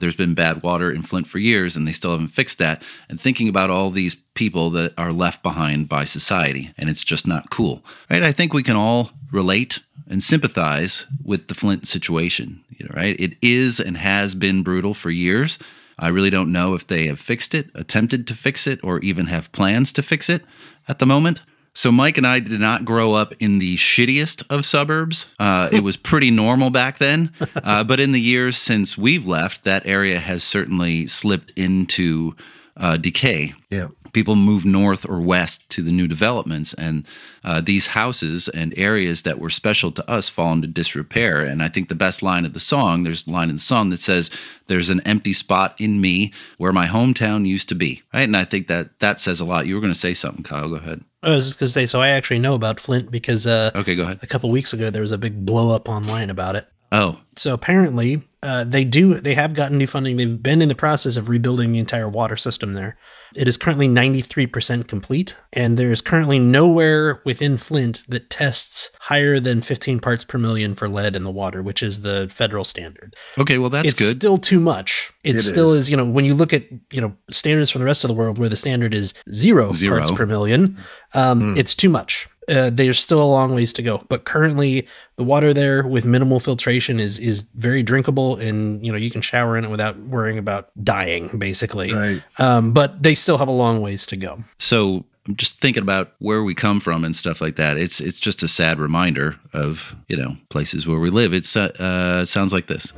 [0.00, 2.82] There's been bad water in Flint for years and they still haven't fixed that.
[3.08, 7.26] And thinking about all these people that are left behind by society, and it's just
[7.26, 7.84] not cool.
[8.10, 8.22] Right?
[8.22, 12.62] I think we can all relate and sympathize with the Flint situation.
[12.68, 13.16] You know, right?
[13.18, 15.58] It is and has been brutal for years.
[15.98, 19.26] I really don't know if they have fixed it, attempted to fix it, or even
[19.26, 20.42] have plans to fix it
[20.88, 21.42] at the moment.
[21.74, 25.26] So Mike and I did not grow up in the shittiest of suburbs.
[25.40, 29.64] Uh, it was pretty normal back then, uh, but in the years since we've left,
[29.64, 32.36] that area has certainly slipped into
[32.76, 33.54] uh, decay.
[33.70, 33.88] Yeah.
[34.12, 37.04] People move north or west to the new developments, and
[37.42, 41.40] uh, these houses and areas that were special to us fall into disrepair.
[41.40, 43.90] And I think the best line of the song, there's a line in the song
[43.90, 44.30] that says,
[44.68, 48.44] "There's an empty spot in me where my hometown used to be." Right, and I
[48.44, 49.66] think that that says a lot.
[49.66, 50.68] You were going to say something, Kyle.
[50.68, 51.02] Go ahead.
[51.24, 53.94] I was just going to say, so I actually know about Flint because uh, Okay,
[53.96, 54.18] go ahead.
[54.22, 56.66] a couple weeks ago there was a big blow up online about it.
[56.92, 60.16] Oh, So apparently, uh, they do they have gotten new funding.
[60.16, 62.96] They've been in the process of rebuilding the entire water system there.
[63.34, 69.40] It is currently 93% complete, and there is currently nowhere within Flint that tests higher
[69.40, 73.16] than 15 parts per million for lead in the water, which is the federal standard.
[73.38, 73.58] okay.
[73.58, 73.90] Well, that's good.
[73.92, 74.16] it's good.
[74.18, 75.12] still too much.
[75.24, 75.84] It, It still is.
[75.86, 75.90] is.
[75.90, 78.38] you know, when you look at, you know, standards from the rest of the world
[78.38, 79.96] where the standard is zero, Zero.
[79.98, 80.78] parts per million,
[81.14, 82.28] um, it's too much.
[82.48, 86.40] Uh, there's still a long ways to go, but currently the water there with minimal
[86.40, 90.38] filtration is is very drinkable, and you know you can shower in it without worrying
[90.38, 91.92] about dying, basically.
[91.92, 92.22] Right.
[92.38, 94.44] Um, but they still have a long ways to go.
[94.58, 97.78] so I'm just thinking about where we come from and stuff like that.
[97.78, 101.32] It's it's just a sad reminder of you know places where we live.
[101.32, 102.92] It's uh, uh it sounds like this.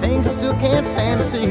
[0.00, 1.46] things I still can't stand to see.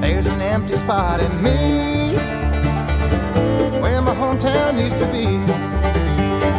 [0.00, 2.01] There's an empty spot in me
[3.82, 5.26] where my hometown used to be.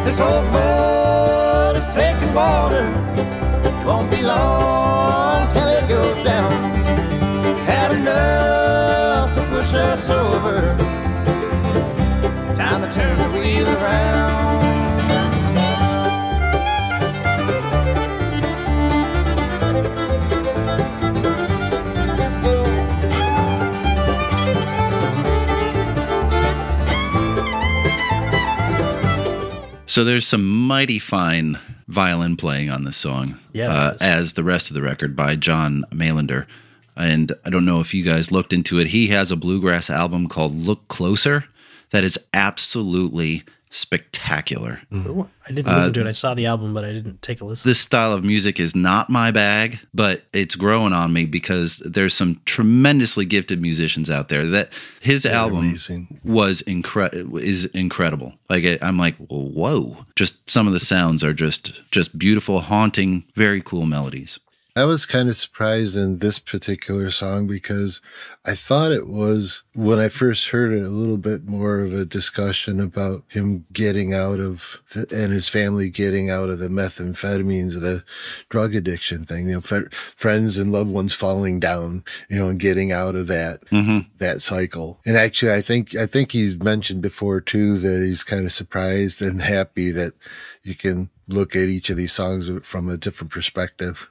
[0.04, 2.86] This old boat is taking water,
[3.86, 6.52] won't be long till it goes down.
[7.60, 10.76] Had enough to push us over.
[12.56, 14.23] Time to turn the wheel around.
[29.94, 34.72] So there's some mighty fine violin playing on this song, Yeah, uh, as the rest
[34.72, 36.48] of the record by John Mailander.
[36.96, 38.88] And I don't know if you guys looked into it.
[38.88, 41.46] He has a bluegrass album called Look Closer
[41.92, 44.80] that is absolutely spectacular.
[44.92, 45.22] Mm-hmm.
[45.48, 46.06] I didn't listen to it.
[46.06, 47.68] Uh, I saw the album, but I didn't take a listen.
[47.70, 52.14] This style of music is not my bag, but it's growing on me because there's
[52.14, 54.70] some tremendously gifted musicians out there that
[55.02, 56.20] his album amazing.
[56.24, 58.34] was incre- is incredible.
[58.50, 60.06] Like I- I'm like, whoa!
[60.16, 64.40] Just some of the sounds are just just beautiful, haunting, very cool melodies.
[64.76, 68.02] I was kind of surprised in this particular song because
[68.44, 72.06] I thought it was when I first heard it a little bit more of a
[72.06, 77.82] discussion about him getting out of the, and his family getting out of the methamphetamines,
[77.82, 78.04] the
[78.50, 79.48] drug addiction thing.
[79.48, 83.28] You know, fr- friends and loved ones falling down, you know, and getting out of
[83.28, 84.10] that mm-hmm.
[84.18, 85.00] that cycle.
[85.06, 89.22] And actually, I think I think he's mentioned before too that he's kind of surprised
[89.22, 90.14] and happy that
[90.64, 94.10] you can look at each of these songs from a different perspective.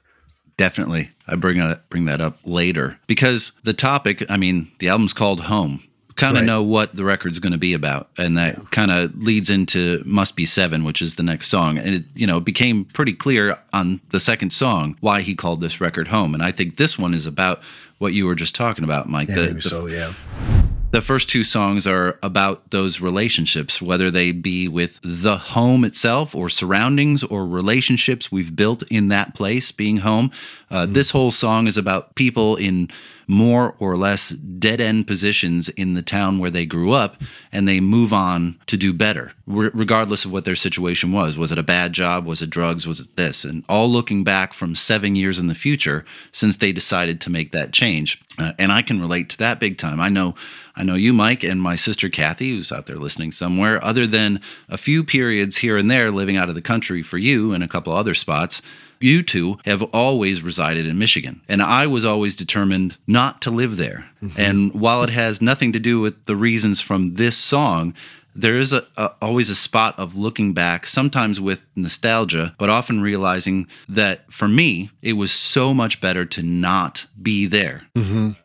[0.57, 4.23] Definitely, I bring a, bring that up later because the topic.
[4.29, 5.83] I mean, the album's called Home.
[6.15, 6.45] Kind of Right.
[6.45, 10.35] know what the record's going to be about, and that kind of leads into "Must
[10.35, 11.79] Be Seven, which is the next song.
[11.79, 15.81] And it, you know, became pretty clear on the second song why he called this
[15.81, 16.35] record Home.
[16.35, 17.61] And I think this one is about
[17.97, 19.29] what you were just talking about, Mike.
[19.29, 20.13] Yeah, the, maybe the so, yeah.
[20.93, 26.35] The first two songs are about those relationships, whether they be with the home itself
[26.35, 30.31] or surroundings or relationships we've built in that place being home.
[30.69, 32.91] Uh, This whole song is about people in
[33.25, 37.15] more or less dead end positions in the town where they grew up
[37.51, 41.37] and they move on to do better, re- regardless of what their situation was.
[41.37, 42.25] Was it a bad job?
[42.25, 42.85] Was it drugs?
[42.85, 43.45] Was it this?
[43.45, 47.51] And all looking back from seven years in the future since they decided to make
[47.51, 48.21] that change.
[48.37, 49.99] Uh, and I can relate to that big time.
[49.99, 50.35] I know.
[50.75, 54.41] I know you, Mike, and my sister Kathy, who's out there listening somewhere, other than
[54.69, 57.67] a few periods here and there living out of the country for you and a
[57.67, 58.61] couple other spots,
[58.99, 61.41] you two have always resided in Michigan.
[61.47, 64.05] And I was always determined not to live there.
[64.23, 64.41] Mm-hmm.
[64.41, 67.93] And while it has nothing to do with the reasons from this song,
[68.35, 73.01] there is a, a always a spot of looking back, sometimes with nostalgia, but often
[73.01, 77.83] realizing that for me, it was so much better to not be there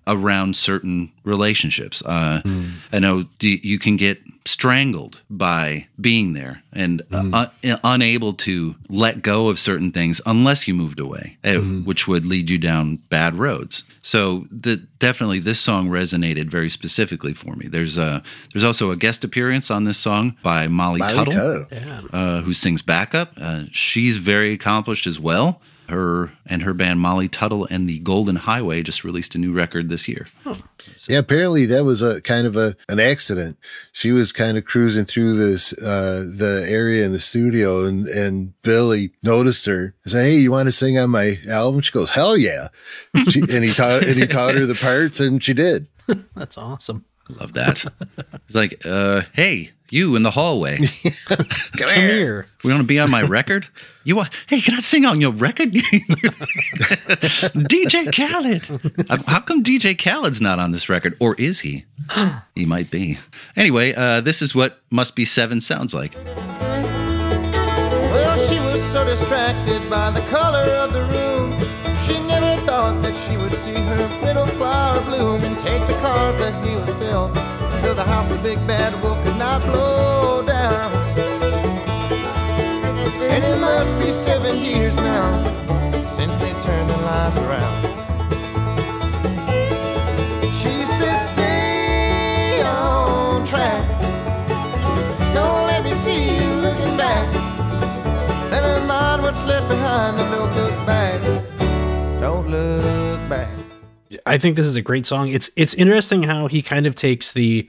[0.06, 2.02] around certain relationships.
[2.02, 2.40] Uh,
[2.92, 9.20] I know you can get strangled by being there and uh, un- unable to let
[9.20, 13.34] go of certain things unless you moved away, uh, which would lead you down bad
[13.34, 13.84] roads.
[14.00, 17.68] So the, definitely this song resonated very specifically for me.
[17.68, 18.22] There's a
[18.54, 22.08] there's also a guest appearance on this song by Molly, Molly Tuttle, Tuttle.
[22.10, 23.32] Uh, who sings backup.
[23.36, 25.60] Uh, she's very accomplished as well.
[25.88, 29.88] Her and her band Molly Tuttle and the Golden Highway just released a new record
[29.88, 30.26] this year.
[31.08, 33.56] Yeah, apparently that was a kind of a an accident.
[33.92, 38.60] She was kind of cruising through this uh the area in the studio and and
[38.62, 41.80] Billy noticed her and said, Hey, you want to sing on my album?
[41.80, 42.68] She goes, Hell yeah.
[43.28, 45.86] She, and he taught and he taught her the parts and she did.
[46.34, 47.04] That's awesome.
[47.28, 47.84] Love that.
[48.46, 50.78] it's like, uh, hey, you in the hallway.
[51.26, 52.08] Come Come here.
[52.16, 52.46] here.
[52.64, 53.66] We want to be on my record?
[54.04, 54.30] You want?
[54.46, 55.72] Hey, can I sing on your record?
[57.68, 59.08] DJ Khaled.
[59.10, 61.84] Uh, How come DJ Khaled's not on this record, or is he?
[62.54, 63.18] he might be.
[63.56, 66.14] Anyway, uh, this is what "Must Be Seven sounds like.
[68.12, 71.52] Well, she was so distracted by the color of the room.
[72.06, 76.38] She never thought that she would see her little flower bloom and take the cards
[76.38, 77.34] that he was built.
[77.82, 80.90] Fill the house the big bad wolf could not blow down.
[83.34, 85.28] And it must be seven years now
[86.06, 87.97] since they turned their lives around.
[104.28, 105.28] I think this is a great song.
[105.28, 107.68] It's it's interesting how he kind of takes the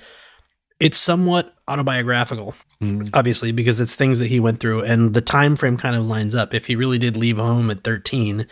[0.80, 3.10] it's somewhat autobiographical mm-hmm.
[3.13, 6.34] obviously because it's things that he went through and the time frame kind of lines
[6.34, 8.48] up if he really did leave home at 13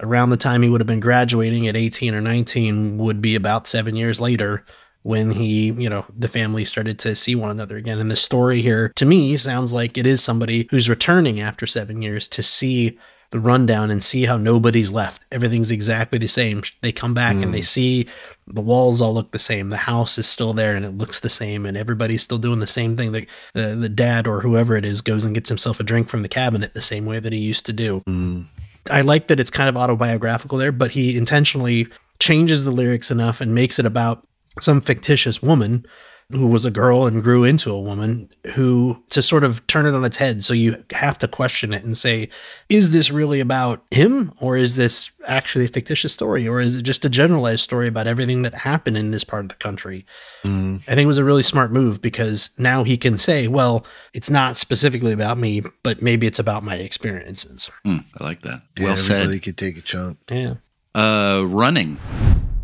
[0.00, 3.66] around the time he would have been graduating at 18 or 19 would be about
[3.66, 4.64] 7 years later
[5.02, 7.98] when he, you know, the family started to see one another again.
[7.98, 12.02] And the story here to me sounds like it is somebody who's returning after 7
[12.02, 12.98] years to see
[13.30, 15.22] the rundown and see how nobody's left.
[15.30, 16.62] Everything's exactly the same.
[16.80, 17.64] They come back and they mm.
[17.64, 18.06] see
[18.46, 19.68] the walls all look the same.
[19.68, 22.66] The house is still there and it looks the same, and everybody's still doing the
[22.66, 23.12] same thing.
[23.12, 26.22] The, the, the dad or whoever it is goes and gets himself a drink from
[26.22, 28.00] the cabinet the same way that he used to do.
[28.08, 28.46] Mm.
[28.90, 31.88] I like that it's kind of autobiographical there, but he intentionally
[32.20, 34.26] changes the lyrics enough and makes it about
[34.60, 35.84] some fictitious woman
[36.30, 39.94] who was a girl and grew into a woman who to sort of turn it
[39.94, 42.28] on its head so you have to question it and say
[42.68, 46.82] is this really about him or is this actually a fictitious story or is it
[46.82, 50.04] just a generalized story about everything that happened in this part of the country
[50.44, 50.48] i
[50.94, 54.54] think it was a really smart move because now he can say well it's not
[54.56, 58.60] specifically about me but maybe it's about my experiences Hmm, I like that.
[58.76, 59.42] Yeah, well everybody said.
[59.44, 60.18] could take a chunk.
[60.30, 60.54] yeah
[60.94, 61.98] Uh, running.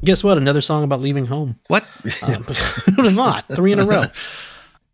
[0.05, 1.85] Guess what another song about leaving home What?
[2.23, 2.45] Um,
[2.95, 4.05] what a lot, three in a row.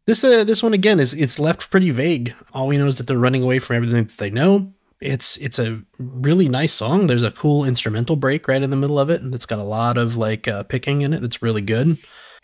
[0.07, 2.35] This uh, this one again is it's left pretty vague.
[2.53, 4.73] All we know is that they're running away from everything that they know.
[5.01, 7.07] It's it's a really nice song.
[7.07, 9.65] There's a cool instrumental break right in the middle of it, and it's got a
[9.65, 11.21] lot of like uh, picking in it.
[11.21, 11.97] That's really good.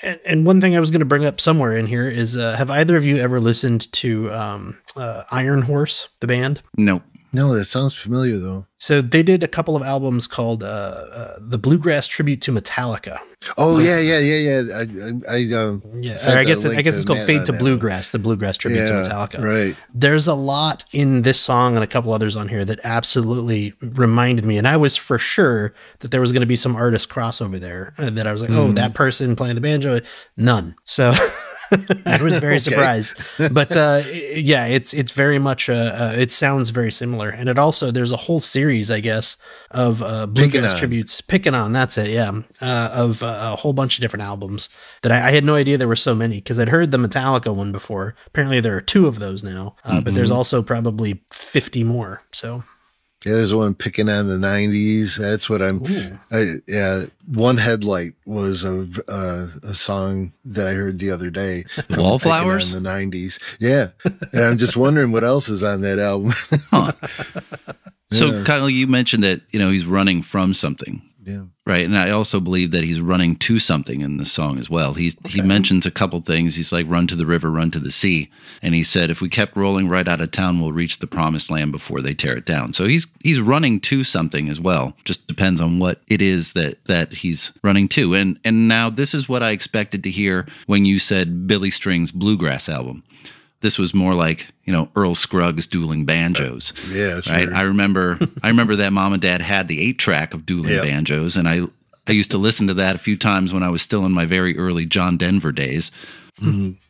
[0.02, 2.56] And, and one thing I was going to bring up somewhere in here is: uh,
[2.56, 6.62] Have either of you ever listened to um, uh, Iron Horse, the band?
[6.76, 7.02] No.
[7.32, 8.66] No, that sounds familiar though.
[8.78, 13.18] So they did a couple of albums called uh, uh, "The Bluegrass Tribute to Metallica."
[13.56, 14.76] Oh yeah, yeah, yeah, yeah.
[14.76, 18.10] I, I, I um, Yeah, or guess link I guess it's called "Fade to Bluegrass,"
[18.10, 19.02] the bluegrass tribute one.
[19.02, 19.42] to Metallica.
[19.42, 19.76] Right.
[19.94, 24.44] There's a lot in this song and a couple others on here that absolutely reminded
[24.44, 27.58] me, and I was for sure that there was going to be some artist crossover
[27.58, 27.94] there.
[27.98, 30.00] And that I was like, oh, that person playing the banjo,
[30.36, 30.74] none.
[30.84, 31.12] So
[32.06, 33.16] I was very surprised.
[33.52, 34.02] But uh,
[34.34, 38.12] yeah, it's it's very much uh, uh, it sounds very similar, and it also there's
[38.12, 39.36] a whole series, I guess,
[39.70, 41.20] of uh, bluegrass tributes.
[41.20, 44.68] Picking on, that's it, yeah, uh, of uh, a whole bunch of different albums
[45.02, 47.54] that I, I had no idea there were so many because I'd heard the Metallica
[47.54, 48.14] one before.
[48.26, 52.22] Apparently, there are two of those now, uh, but there's also probably 50 more.
[52.32, 52.64] So
[53.24, 55.18] Yeah, there's one picking on the '90s.
[55.18, 55.82] That's what I'm.
[56.30, 61.64] I, yeah, one headlight was a uh, a song that I heard the other day.
[61.90, 62.72] Wallflowers?
[62.72, 63.40] in the '90s.
[63.58, 63.88] Yeah,
[64.32, 66.32] and I'm just wondering what else is on that album.
[68.12, 71.42] So, Kyle, you mentioned that you know he's running from something, yeah.
[71.66, 71.84] right?
[71.84, 74.94] And I also believe that he's running to something in the song as well.
[74.94, 76.54] He's he mentions a couple things.
[76.54, 78.30] He's like, "Run to the river, run to the sea,"
[78.62, 81.50] and he said, "If we kept rolling right out of town, we'll reach the promised
[81.50, 84.96] land before they tear it down." So he's he's running to something as well.
[85.04, 88.14] Just depends on what it is that that he's running to.
[88.14, 92.12] And and now this is what I expected to hear when you said Billy Strings
[92.12, 93.02] bluegrass album.
[93.62, 96.72] This was more like you know Earl Scruggs dueling banjos.
[96.88, 97.34] Yeah, sure.
[97.34, 97.48] Right.
[97.52, 100.82] I remember I remember that mom and dad had the eight track of dueling Yep.
[100.82, 101.62] banjos and I
[102.08, 104.26] I used to listen to that a few times when I was still in my
[104.26, 105.90] very early John Denver days.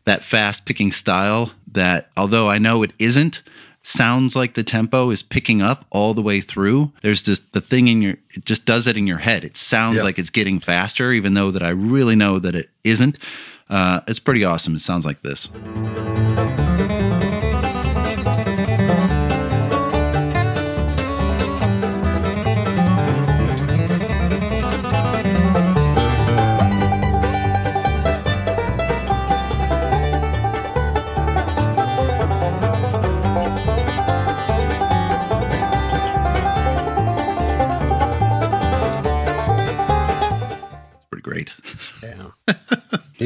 [0.05, 3.41] that fast picking style that although I know it isn't
[3.81, 7.87] sounds like the tempo is picking up all the way through there's just the thing
[7.87, 10.03] in your it just does it in your head it sounds Yeah.
[10.03, 13.17] like it's getting faster even though that I really know that it isn't
[13.69, 15.47] uh, it's pretty awesome it sounds like this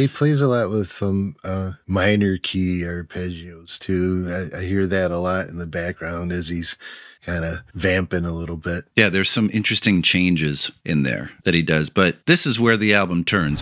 [0.02, 4.50] He plays a lot with some uh, minor key arpeggios too.
[4.52, 6.76] I, I hear that a lot in the background as he's
[7.22, 8.86] kind of vamping a little bit.
[8.96, 12.96] Yeah, there's some interesting changes in there that he does, but this is where the
[12.96, 13.62] album turns.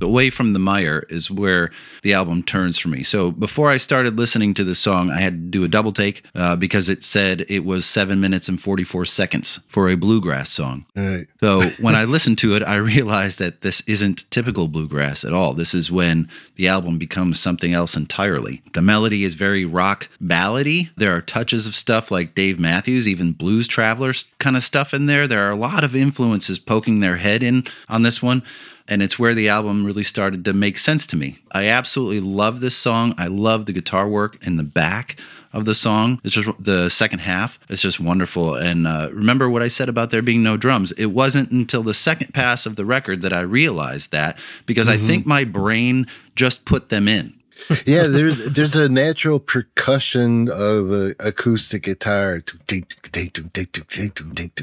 [0.00, 1.70] Away from the mire is where
[2.02, 3.02] the album turns for me.
[3.02, 6.24] So before I started listening to this song, I had to do a double take
[6.34, 10.86] uh, because it said it was seven minutes and 44 seconds for a bluegrass song.
[10.94, 11.26] Right.
[11.40, 15.54] So when I listened to it, I realized that this isn't typical bluegrass at all.
[15.54, 18.62] This is when the album becomes something else entirely.
[18.74, 20.90] The melody is very rock ballady.
[20.96, 25.06] There are touches of stuff like Dave Matthews, even Blues Travelers kind of stuff in
[25.06, 25.26] there.
[25.26, 28.42] There are a lot of influences poking their head in on this one.
[28.88, 31.38] And it's where the album really started to make sense to me.
[31.52, 33.14] I absolutely love this song.
[33.18, 35.16] I love the guitar work in the back
[35.52, 36.20] of the song.
[36.24, 37.58] It's just the second half.
[37.68, 38.54] It's just wonderful.
[38.54, 40.92] And uh, remember what I said about there being no drums.
[40.92, 44.96] It wasn't until the second pass of the record that I realized that because I
[44.96, 47.34] think my brain just put them in.
[47.86, 52.40] Yeah, there's there's a natural percussion of a acoustic guitar.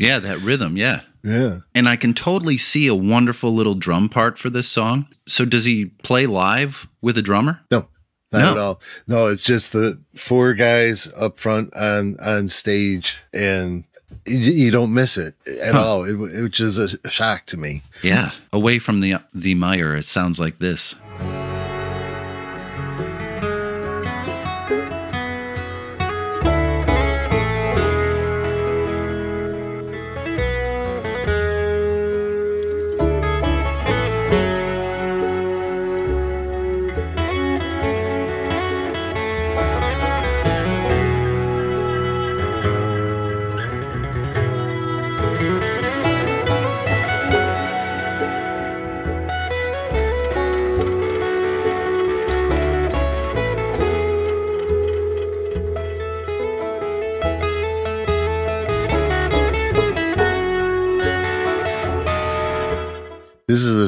[0.01, 0.77] Yeah, that rhythm.
[0.77, 1.01] Yeah.
[1.25, 1.59] Yeah.
[1.73, 5.07] And I can totally see a wonderful little drum part for this song.
[5.27, 7.61] So does he play live with a drummer?
[7.71, 7.87] No,
[8.31, 8.51] not No.
[8.51, 8.81] at all.
[9.07, 13.85] No, it's just the four guys up front on on stage, and
[14.27, 15.83] you, don't miss it at Huh.
[15.83, 16.03] all.
[16.05, 17.81] It, which is a shock to me.
[18.03, 18.31] Yeah.
[18.53, 20.93] Away from the the mire, it sounds like this.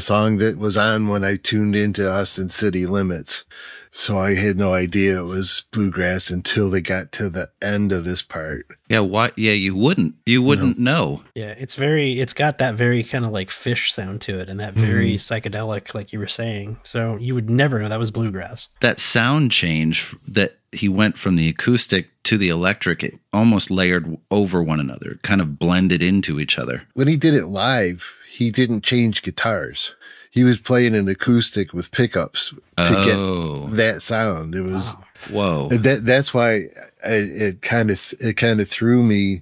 [0.08, 3.44] Song that was on when I tuned into Austin City Limits.
[3.92, 8.06] So I had no idea it was bluegrass until they got to the end of
[8.06, 8.66] this part.
[8.88, 10.16] Yeah, why yeah, you wouldn't.
[10.26, 11.24] You wouldn't know.
[11.36, 14.62] Yeah, it's very it's got that very kind of like Phish sound to it and
[14.62, 15.34] that very mm-hmm.
[15.34, 16.80] psychedelic like you were saying.
[16.84, 18.70] So you would never know that was bluegrass.
[18.80, 24.18] that sound change that he went from the acoustic to the electric it almost layered
[24.32, 28.52] over one another kind of blended into each other When he did it live, he
[28.52, 29.96] didn't change guitars.
[30.38, 33.68] He was playing an acoustic with pickups to Oh.
[33.68, 34.54] get that sound.
[34.54, 34.94] It was
[35.32, 36.68] whoa that that's why
[37.04, 37.16] I,
[37.46, 39.42] it kind of it kind of threw me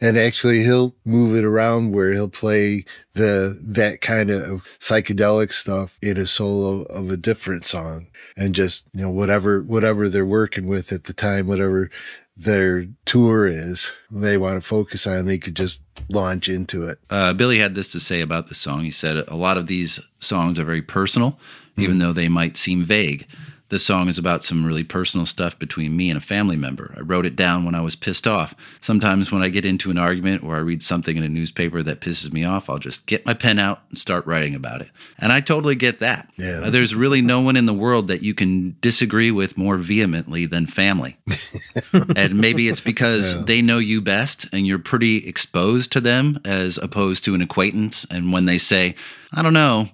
[0.00, 2.84] and actually he'll move it around where he'll play
[3.14, 8.82] the that kind of psychedelic stuff in a solo of a different song and just
[8.94, 11.88] you know whatever whatever they're working with at the time whatever
[12.36, 13.92] their tour is.
[14.10, 16.98] They want to focus on they could just launch into it.
[17.10, 18.80] Uh, billy had this to say about the song.
[18.80, 21.38] He said a lot of these songs are very personal
[21.76, 23.26] even though they might seem vague
[23.72, 26.94] this song is about some really personal stuff between me and a family member.
[26.94, 28.54] I wrote it down when I was pissed off.
[28.82, 32.02] Sometimes when I get into an argument or I read something in a newspaper that
[32.02, 34.90] pisses me off, I'll just get my pen out and start writing about it.
[35.18, 36.30] And I totally get that.
[36.36, 36.64] Yeah.
[36.64, 40.44] Uh, there's really no one in the world that you can disagree with more vehemently
[40.44, 41.16] than family.
[42.14, 46.76] and maybe it's because they know you best and you're pretty exposed to them as
[46.76, 48.06] opposed to an acquaintance.
[48.10, 48.96] And when they say,
[49.32, 49.88] I don't know,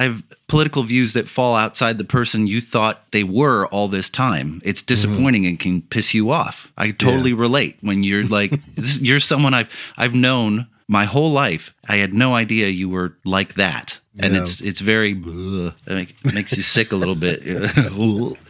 [0.00, 4.08] I have political views that fall outside the person you thought they were all this
[4.08, 4.62] time.
[4.64, 6.72] It's disappointing and can piss you off.
[6.78, 11.74] I totally relate when you're like, this, you're someone I've I've known my whole life.
[11.86, 16.34] I had no idea you were like that, and it's it's very ugh, it make-
[16.34, 17.42] makes you sick a little bit.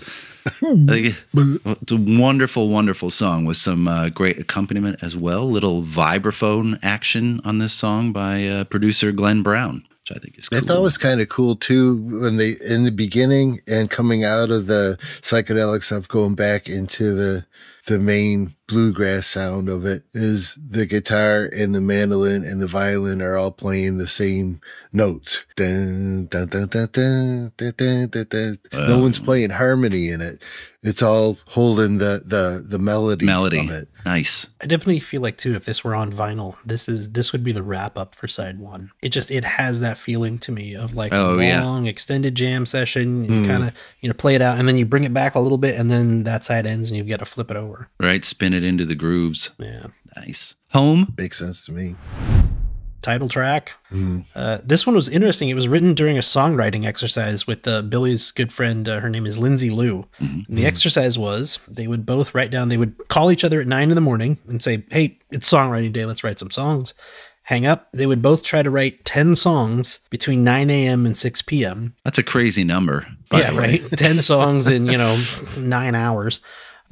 [1.34, 5.50] It's a wonderful, wonderful song with some uh, great accompaniment as well.
[5.50, 9.84] Little vibraphone action on this song by uh, producer Glenn Brown.
[10.10, 10.58] Which I think is cool.
[10.58, 14.24] I thought it was kind of cool too when they in the beginning and coming
[14.24, 17.46] out of the psychedelic stuff, going back into the
[17.86, 23.20] the main bluegrass sound of it is the guitar and the mandolin and the violin
[23.20, 24.60] are all playing the same
[24.92, 25.44] notes.
[25.58, 26.28] No
[28.72, 30.42] one's playing harmony in it.
[30.82, 33.58] It's all holding the the the melody, melody.
[33.58, 33.88] of it.
[34.06, 34.46] Nice.
[34.62, 37.52] I definitely feel like too if this were on vinyl, this is this would be
[37.52, 38.90] the wrap up for side 1.
[39.02, 41.90] It just it has that feeling to me of like oh, a long yeah.
[41.90, 43.46] extended jam session, you mm.
[43.46, 45.58] kind of you know play it out and then you bring it back a little
[45.58, 47.88] bit and then that side ends and you get to flip it over.
[47.98, 49.50] Right, spin it into the grooves.
[49.58, 49.86] Yeah.
[50.16, 50.54] Nice.
[50.72, 51.14] Home.
[51.16, 51.96] Makes sense to me.
[53.02, 53.72] Title track.
[53.90, 54.26] Mm.
[54.34, 55.48] Uh, this one was interesting.
[55.48, 58.86] It was written during a songwriting exercise with uh, Billy's good friend.
[58.86, 60.06] Uh, her name is Lindsay Lou.
[60.18, 63.66] And the exercise was they would both write down, they would call each other at
[63.66, 66.04] nine in the morning and say, Hey, it's songwriting day.
[66.04, 66.92] Let's write some songs.
[67.44, 67.88] Hang up.
[67.92, 71.06] They would both try to write 10 songs between 9 a.m.
[71.06, 71.94] and 6 p.m.
[72.04, 73.06] That's a crazy number.
[73.32, 73.82] yeah, right.
[73.96, 75.20] 10 songs in, you know,
[75.56, 76.40] nine hours.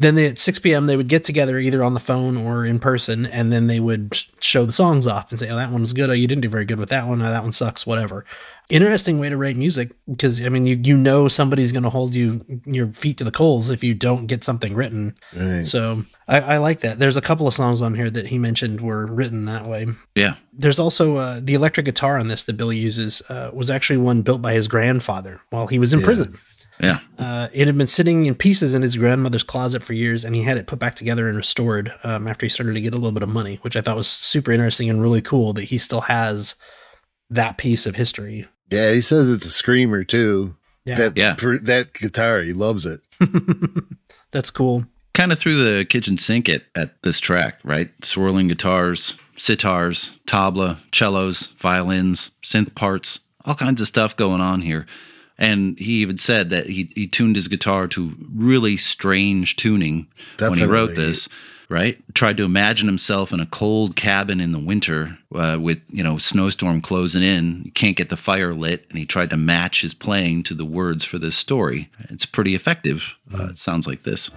[0.00, 2.78] Then they, at 6 p.m., they would get together either on the phone or in
[2.78, 6.08] person, and then they would show the songs off and say, oh, that one's good.
[6.08, 7.20] Oh, you didn't do very good with that one.
[7.20, 8.24] Oh, that one sucks, whatever.
[8.68, 12.14] Interesting way to write music because, I mean, you, you know somebody's going to hold
[12.14, 15.16] you your feet to the coals if you don't get something written.
[15.34, 15.66] Right.
[15.66, 16.98] So I, I like that.
[17.00, 19.86] There's a couple of songs on here that he mentioned were written that way.
[20.14, 20.34] Yeah.
[20.52, 24.22] There's also uh, the electric guitar on this that Billy uses uh, was actually one
[24.22, 26.04] built by his grandfather while he was in Yeah.
[26.06, 26.34] prison.
[26.80, 26.98] Yeah.
[27.18, 30.42] Uh, it had been sitting in pieces in his grandmother's closet for years, and he
[30.42, 33.12] had it put back together and restored um, after he started to get a little
[33.12, 36.02] bit of money, which I thought was super interesting and really cool that he still
[36.02, 36.54] has
[37.30, 38.46] that piece of history.
[38.70, 40.54] Yeah, he says it's a screamer too.
[40.84, 41.34] Yeah, That Yeah.
[41.34, 43.00] per- that guitar, he loves it.
[44.30, 44.84] that's cool.
[45.14, 47.90] Kind of threw the kitchen sink at, at this track, right?
[48.04, 54.86] Swirling guitars, sitars, tabla, cellos, violins, synth parts, all kinds of stuff going on here.
[55.38, 60.08] And he even said that he, he tuned his guitar to really strange tuning
[60.40, 61.28] when he wrote this,
[61.68, 61.96] right?
[62.14, 66.18] Tried to imagine himself in a cold cabin in the winter uh, with, you know,
[66.18, 67.70] snowstorm closing in.
[67.74, 68.86] Can't get the fire lit.
[68.90, 71.88] And he tried to match his playing to the words for this story.
[72.10, 73.16] It's pretty effective.
[73.32, 74.30] Uh, it sounds like this.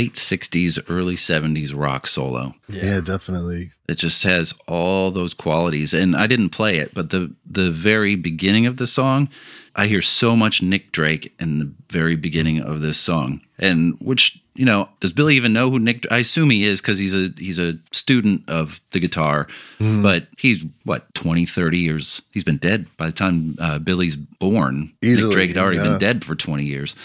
[0.00, 2.54] Late 60s, early 70s rock solo.
[2.68, 3.72] Yeah, definitely.
[3.86, 5.92] It just has all those qualities.
[5.92, 9.28] And I didn't play it, but the the very beginning of the song,
[9.76, 13.42] I hear so much Nick Drake in the very beginning of this song.
[13.58, 16.98] And which, you know, does Billy even know who Nick I assume he is cuz
[16.98, 19.48] he's a he's a student of the guitar.
[20.02, 22.22] But he's what, 20, 30 years.
[22.30, 24.92] He's been dead by the time uh, Billy's born.
[25.02, 25.88] Easily, Nick Drake had already yeah.
[25.90, 26.96] been dead for 20 years.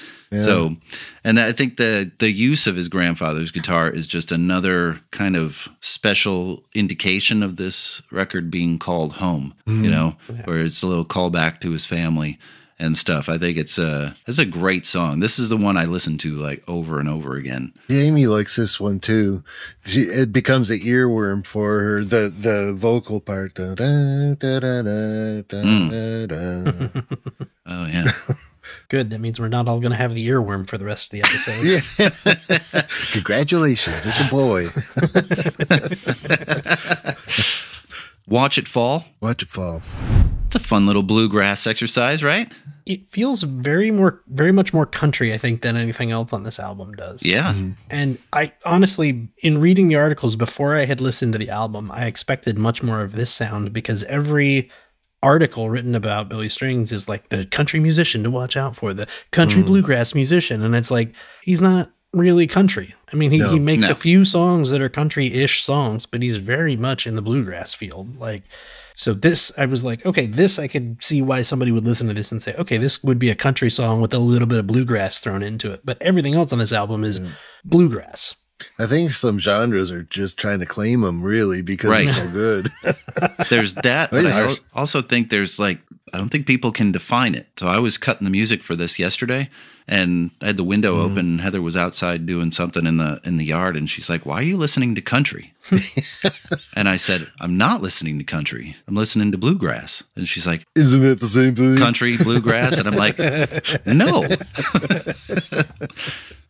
[0.44, 0.76] So,
[1.24, 5.68] and I think the the use of his grandfather's guitar is just another kind of
[5.82, 9.54] special indication of this record being called home.
[9.66, 10.16] You know,
[10.46, 12.38] where it's a little callback to his family
[12.78, 13.30] and stuff.
[13.30, 15.22] I think it's a it's a great song.
[15.22, 17.74] This is the one I listen to like over and over again.
[17.90, 19.44] Amy likes this one too.
[19.86, 22.04] She, it becomes an earworm for her.
[22.04, 23.54] The the vocal part.
[23.56, 24.60] Da, da, da,
[25.66, 27.06] Mm.
[27.66, 28.06] Oh yeah.
[28.90, 29.10] Good.
[29.10, 31.24] That means we're not all going to have the earworm for the rest of the
[31.24, 31.64] episode.
[32.74, 32.88] yeah.
[33.12, 34.70] Congratulations, it's a boy.
[38.28, 39.06] Watch it fall.
[39.22, 39.82] Watch it fall.
[40.48, 42.52] It's a fun little bluegrass exercise, right?
[42.86, 46.60] It feels very more, very much more country, I think, than anything else on this
[46.60, 47.26] album does.
[47.26, 47.54] Yeah.
[47.54, 47.72] Mm-hmm.
[47.90, 52.06] And I honestly, in reading the articles before I had listened to the album, I
[52.06, 54.70] expected much more of this sound because every
[55.26, 59.08] article written about Billy Strings is like the country musician to watch out for, the
[59.32, 59.68] country hmm.
[59.68, 60.62] bluegrass musician.
[60.62, 62.94] And it's like, he's not really country.
[63.12, 63.92] I mean, he, No, he makes no.
[63.92, 67.74] a few songs that are country ish songs, but he's very much in the bluegrass
[67.74, 68.18] field.
[68.20, 68.44] Like,
[68.96, 72.14] so this, I was like, okay, this I could see why somebody would listen to
[72.14, 74.68] this and say, okay, this would be a country song with a little bit of
[74.68, 75.82] bluegrass thrown into it.
[75.84, 77.30] But everything else on this album is hmm.
[77.66, 78.36] bluegrass.
[78.80, 82.08] I think some genres are just trying to claim them really because Right.
[82.08, 82.72] it's so good.
[83.50, 85.80] there's that, but I also think there's like
[86.14, 87.48] I don't think people can define it.
[87.58, 89.50] So I was cutting the music for this yesterday,
[89.88, 91.12] and I had the window Mm-hmm.
[91.12, 91.18] open.
[91.18, 94.36] And Heather was outside doing something in the in the yard, and she's like, "Why
[94.40, 95.54] are you listening to country?"
[96.76, 98.78] and I said, "I'm not listening to country.
[98.88, 101.76] I'm listening to bluegrass." And she's like, Isn't it the same thing?
[101.78, 103.18] "Country bluegrass?" And I'm like,
[103.86, 104.26] "No."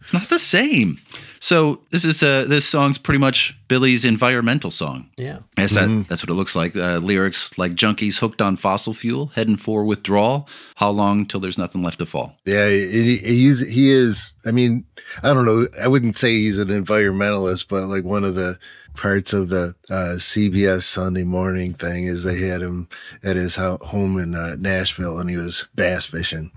[0.05, 0.99] It's not the same.
[1.39, 5.09] So this is uh, this song's pretty much Billy's environmental song.
[5.17, 5.39] Yeah.
[5.57, 6.75] Yes, that, that's what it looks like.
[6.75, 10.47] Uh, lyrics like junkies hooked on fossil fuel, heading for withdrawal.
[10.75, 12.37] How long till there's nothing left to fall?
[12.45, 14.31] Yeah, he, he's he is.
[14.45, 14.85] I mean,
[15.23, 15.67] I don't know.
[15.81, 18.59] I wouldn't say he's an environmentalist, but like one of the
[18.95, 22.87] parts of the uh, CBS Sunday morning thing is they had him
[23.23, 26.51] at his home in uh, Nashville, and he was bass fishing.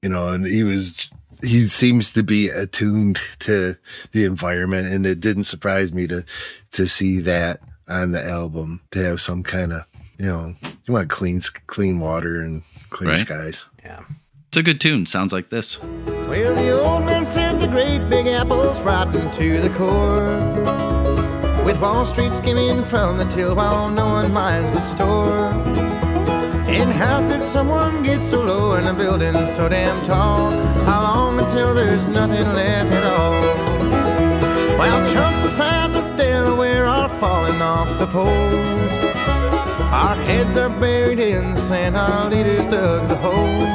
[0.00, 1.10] You know, and he was.
[1.42, 3.76] He seems to be attuned to
[4.12, 6.24] the environment, and it didn't surprise me to
[6.72, 9.82] to see that on the album to have some kind of
[10.18, 10.54] you know
[10.86, 13.18] you want clean clean water and clean Right.
[13.18, 13.64] skies.
[13.84, 14.00] Yeah.
[14.48, 15.04] It's a good tune.
[15.06, 15.80] Sounds like this.
[15.82, 20.40] Well, the old man said the great big apple's rotten to the core.
[21.64, 25.50] With Wall Street skimming from the till while no one minds the store.
[26.84, 30.50] And how could someone get so low in a building so damn tall?
[30.84, 33.40] How long until there's nothing left at all?
[34.76, 38.92] While chunks the size of Delaware are falling off the poles.
[39.80, 43.70] Our heads are buried in the sand, our leaders dug the holes.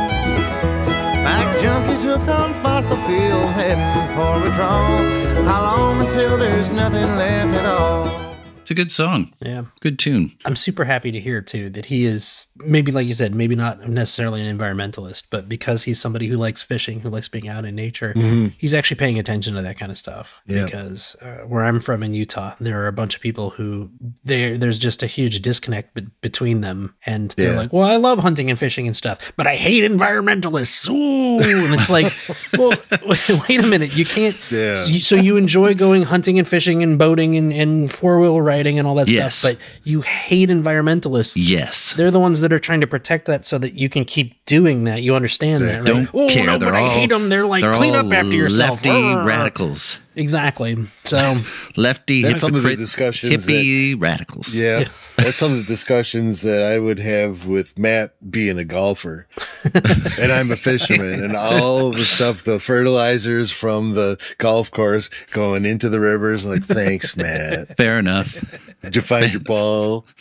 [1.25, 5.45] Like junkies hooked on fossil fuels, heading for withdrawal.
[5.49, 8.28] How long until there's nothing left at all?
[8.69, 9.33] It's a good song.
[9.41, 9.63] Yeah.
[9.79, 10.37] Good tune.
[10.45, 13.89] I'm super happy to hear too that he is maybe like you said, maybe not
[13.89, 17.73] necessarily an environmentalist, but because he's somebody who likes fishing, who likes being out in
[17.73, 18.13] nature,
[18.59, 20.39] he's actually paying attention to that kind of stuff.
[20.45, 20.65] Yeah.
[20.65, 23.89] Because uh, where I'm from in Utah, there are a bunch of people who
[24.23, 27.57] there there's just a huge disconnect be- between them, and they're Yeah.
[27.57, 31.73] like, "Well, I love hunting and fishing and stuff, but I hate environmentalists." Ooh, and
[31.73, 32.13] it's like,
[32.55, 32.77] well,
[33.49, 34.37] wait a minute, you can't.
[34.51, 34.75] Yeah.
[34.85, 38.87] So you enjoy going hunting and fishing and boating and, and four wheel riding and
[38.87, 39.35] all that Yes.
[39.35, 41.33] stuff, but you hate environmentalists.
[41.37, 41.93] Yes.
[41.95, 44.83] They're the ones that are trying to protect that so that you can keep doing
[44.83, 45.01] that.
[45.01, 45.85] You understand that, right?
[45.85, 46.45] Don't oh, care.
[46.45, 47.29] no, they're but all I hate them.
[47.29, 48.83] They're like, they're clean up after yourself.
[48.83, 49.97] Lefty radicals.
[50.19, 50.75] Exactly.
[51.05, 51.37] So,
[51.77, 54.53] Lefty That's some of the discussions hippie radicals.
[54.53, 54.83] Yeah,
[55.15, 59.27] that's some of the discussions that I would have with Matt being a golfer,
[60.19, 65.63] and I'm a fisherman, and all the stuff, the fertilizers from the golf course going
[65.65, 66.45] into the rivers.
[66.45, 67.77] Like, thanks, Matt.
[67.77, 68.43] Fair enough.
[68.81, 70.05] Did you find your ball?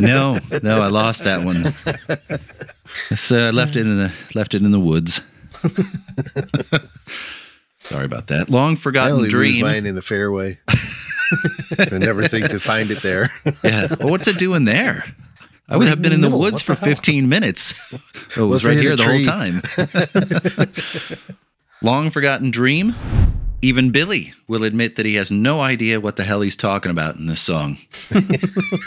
[0.00, 1.74] No, no, I lost that one.
[3.16, 5.20] So I uh, left it in the left it in the woods.
[7.86, 8.50] Sorry about that.
[8.50, 9.64] Long I forgotten only lose dream.
[9.64, 10.58] mine in the fairway.
[10.68, 13.30] I never think to find it there.
[13.64, 13.94] Yeah.
[13.98, 15.04] Well, what's it doing there?
[15.68, 17.74] I would have been in the woods for the 15 minutes.
[18.38, 19.62] Oh, it was right here the whole time.
[21.82, 22.94] Long forgotten dream.
[23.62, 27.16] Even Billy will admit that he has no idea what the hell he's talking about
[27.16, 27.78] in this song.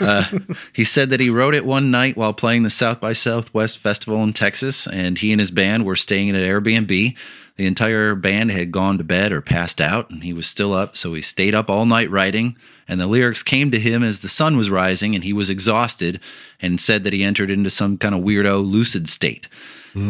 [0.00, 0.24] uh,
[0.72, 4.22] he said that he wrote it one night while playing the South by Southwest Festival
[4.22, 7.16] in Texas, and he and his band were staying at an Airbnb.
[7.60, 10.96] The entire band had gone to bed or passed out, and he was still up,
[10.96, 12.56] so he stayed up all night writing.
[12.88, 16.20] And the lyrics came to him as the sun was rising, and he was exhausted
[16.62, 19.46] and said that he entered into some kind of weirdo lucid state.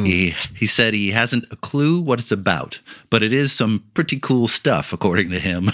[0.04, 2.78] He he said he hasn't a clue what it's about,
[3.10, 5.70] but it is some pretty cool stuff, according to him.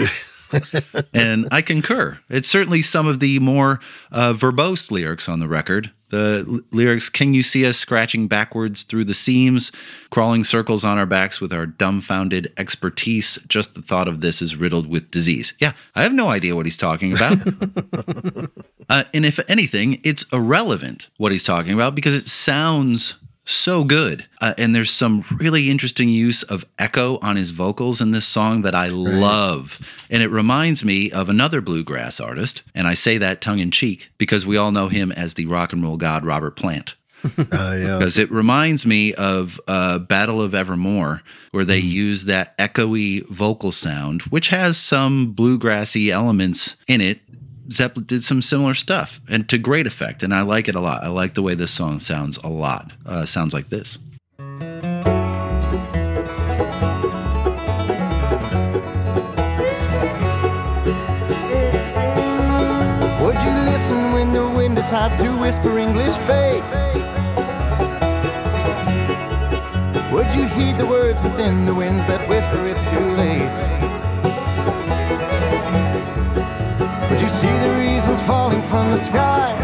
[1.12, 2.18] and I concur.
[2.30, 5.90] It's certainly some of the more uh, verbose lyrics on the record.
[6.08, 9.72] The l- lyrics, Can you see us scratching backwards through the seams,
[10.10, 13.38] crawling circles on our backs with our dumbfounded expertise?
[13.48, 15.52] Just the thought of this is riddled with disease.
[15.58, 17.38] Yeah, I have no idea what he's talking about.
[18.88, 23.14] uh, and if anything, it's irrelevant what he's talking about because it sounds
[23.46, 24.26] so good.
[24.40, 28.62] Uh, and there's some really interesting use of echo on his vocals in this song
[28.62, 29.80] that I love.
[30.10, 32.62] And it reminds me of another bluegrass artist.
[32.74, 35.72] And I say that tongue in cheek because we all know him as the rock
[35.72, 36.94] and roll god Robert Plant.
[37.24, 37.98] Uh, yeah.
[37.98, 43.72] Because it reminds me of uh, Battle of Evermore, where they use that echoey vocal
[43.72, 47.20] sound, which has some bluegrassy elements in it.
[47.70, 50.22] Zeppelin did some similar stuff, and to great effect.
[50.22, 51.02] And I like it a lot.
[51.02, 52.92] I like the way this song sounds a lot.
[53.04, 53.98] Uh, sounds like this.
[54.38, 54.54] Would
[63.42, 66.62] you listen when the wind decides to whisper English fate?
[70.12, 73.75] Would you heed the words within the winds that whisper it's too late?
[77.16, 79.54] Could you see the reasons falling from the sky?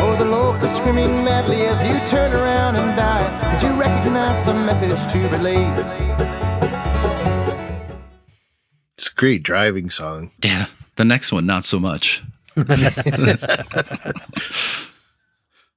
[0.00, 3.50] Or the locusts screaming madly as you turn around and die?
[3.50, 5.64] Could you recognize the message to relay?
[8.96, 10.30] It's a great driving song.
[10.44, 10.66] Yeah.
[10.94, 12.22] The next one, not so much.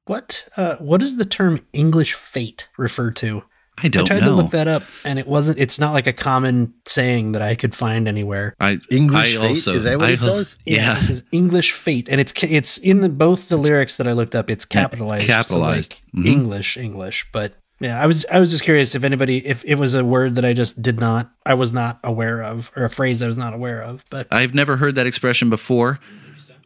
[0.06, 3.46] What uh, what does the term English fate refer to?
[3.78, 4.36] I don't I tried know.
[4.36, 5.60] to look that up, and it wasn't.
[5.60, 8.56] It's not like a common saying that I could find anywhere.
[8.60, 9.50] I English I fate?
[9.50, 10.58] also- Is that what I it ho- says?
[10.66, 10.98] Yeah.
[10.98, 14.36] it says English fate, and it's it's in the both the lyrics that I looked
[14.36, 14.50] up.
[14.50, 15.94] It's capitalized, capitalized.
[15.94, 16.28] so like mm-hmm.
[16.28, 17.28] English, English.
[17.32, 20.36] But yeah, I was I was just curious if anybody if it was a word
[20.36, 23.38] that I just did not I was not aware of or a phrase I was
[23.38, 24.06] not aware of.
[24.12, 26.00] But I've never heard that expression before.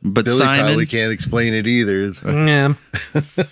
[0.03, 2.01] But Billy Simon, probably can't explain it either.
[2.01, 2.73] It's- yeah,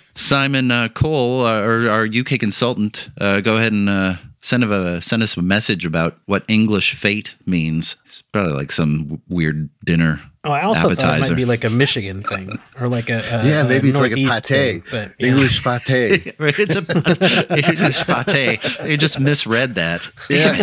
[0.14, 5.02] Simon uh, Cole, uh, our, our UK consultant, uh, go ahead and uh, send a
[5.02, 7.96] send us a message about what English fate means.
[8.06, 10.20] It's probably like some weird dinner.
[10.44, 13.44] oh, I also thought it might be like a Michigan thing or like a, a
[13.44, 14.44] yeah, maybe it's like a pate.
[14.44, 15.26] thing, but yeah.
[15.28, 16.34] English pate.
[16.38, 16.84] it's a
[17.70, 18.60] English pate.
[18.88, 20.06] You just misread that.
[20.30, 20.62] yeah.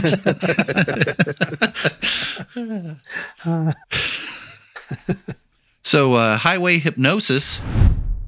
[5.83, 7.59] So, uh, Highway Hypnosis,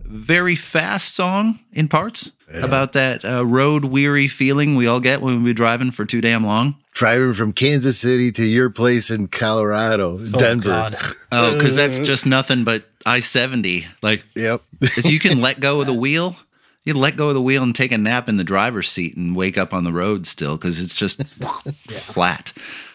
[0.03, 5.43] very fast song in parts about that uh, road weary feeling we all get when
[5.43, 6.75] we're driving for too damn long.
[6.91, 10.69] Driving from Kansas City to your place in Colorado, Oh, Denver.
[10.69, 10.97] God.
[11.31, 13.85] Oh, because that's just nothing but I 70.
[14.01, 14.61] Like, Yep.
[14.81, 16.35] if you can let go of the wheel.
[16.83, 19.35] You let go of the wheel and take a nap in the driver's seat and
[19.35, 21.23] wake up on the road still because it's just
[21.89, 22.53] flat.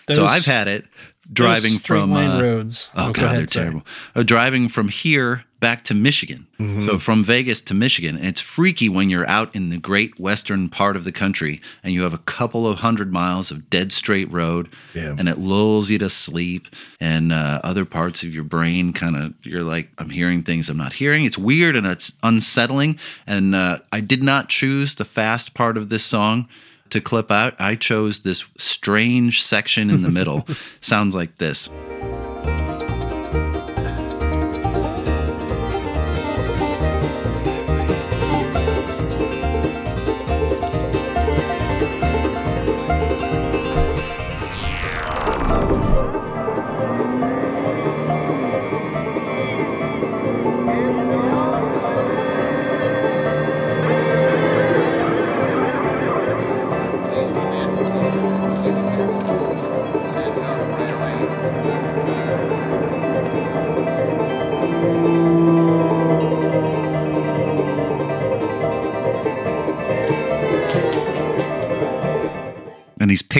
[0.09, 0.85] so I've had it
[1.33, 2.91] driving from line uh, roads.
[2.95, 3.65] Oh, go god, ahead, they're sorry.
[3.67, 3.87] terrible.
[4.15, 6.47] Uh, driving from here back to Michigan.
[6.87, 10.69] So from Vegas to Michigan, and it's freaky when you're out in the great western
[10.71, 14.31] part of the country and you have a couple of hundred miles of dead straight
[14.33, 15.15] road, Yeah.
[15.19, 16.69] and it lulls you to sleep,
[16.99, 20.79] and uh, other parts of your brain kind of you're like, I'm hearing things I'm
[20.79, 21.25] not hearing.
[21.27, 22.99] It's weird and it's unsettling.
[23.27, 26.49] And uh, I did not choose the fast part of this song.
[26.91, 30.47] To clip out, I chose this strange section in the middle.
[30.81, 31.69] Sounds like this.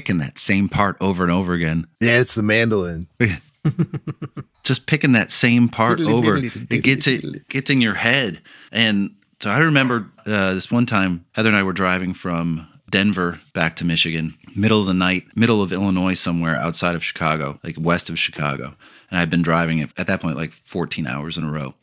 [0.01, 1.87] Picking that same part over and over again.
[2.01, 3.07] Yeah, it's the mandolin.
[4.63, 6.39] Just picking that same part over.
[6.39, 8.41] It gets it gets in your head.
[8.73, 13.41] And so I remember uh, this one time Heather and I were driving from Denver
[13.53, 17.77] back to Michigan, middle of the night, middle of Illinois somewhere outside of Chicago, like
[17.79, 18.75] west of Chicago.
[19.11, 21.75] And I'd been driving it at that point like 14 hours in a row.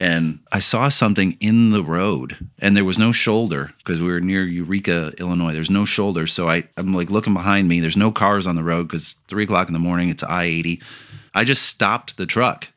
[0.00, 4.20] And I saw something in the road, and there was no shoulder because we were
[4.20, 5.52] near Eureka, Illinois.
[5.52, 7.80] There's no shoulder, so I I'm like looking behind me.
[7.80, 10.08] There's no cars on the road because three o'clock in the morning.
[10.08, 10.80] It's I eighty.
[11.34, 12.68] I just stopped the truck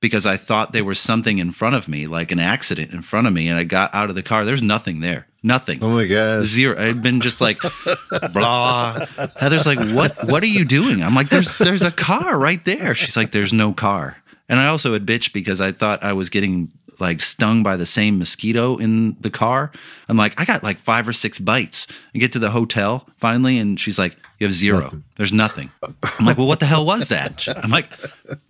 [0.00, 3.26] because I thought there was something in front of me, like an accident in front
[3.26, 4.44] of me, and I got out of the car.
[4.44, 5.78] There's nothing there, nothing.
[5.82, 6.44] Oh my gosh.
[6.44, 6.76] Zero.
[6.78, 7.60] I'd been just like,
[8.32, 9.06] blah.
[9.36, 10.12] Heather's like, what?
[10.28, 11.02] What are you doing?
[11.04, 12.94] I'm like, there's there's a car right there.
[12.96, 14.16] She's like, there's no car.
[14.48, 16.70] And I also had bitched because I thought I was getting
[17.00, 19.72] like stung by the same mosquito in the car.
[20.08, 21.86] I'm like, I got like five or six bites.
[22.14, 24.90] I get to the hotel finally, and she's like, you have zero.
[25.16, 25.70] There's nothing.
[26.18, 27.46] I'm like, well, what the hell was that?
[27.62, 27.88] I'm like,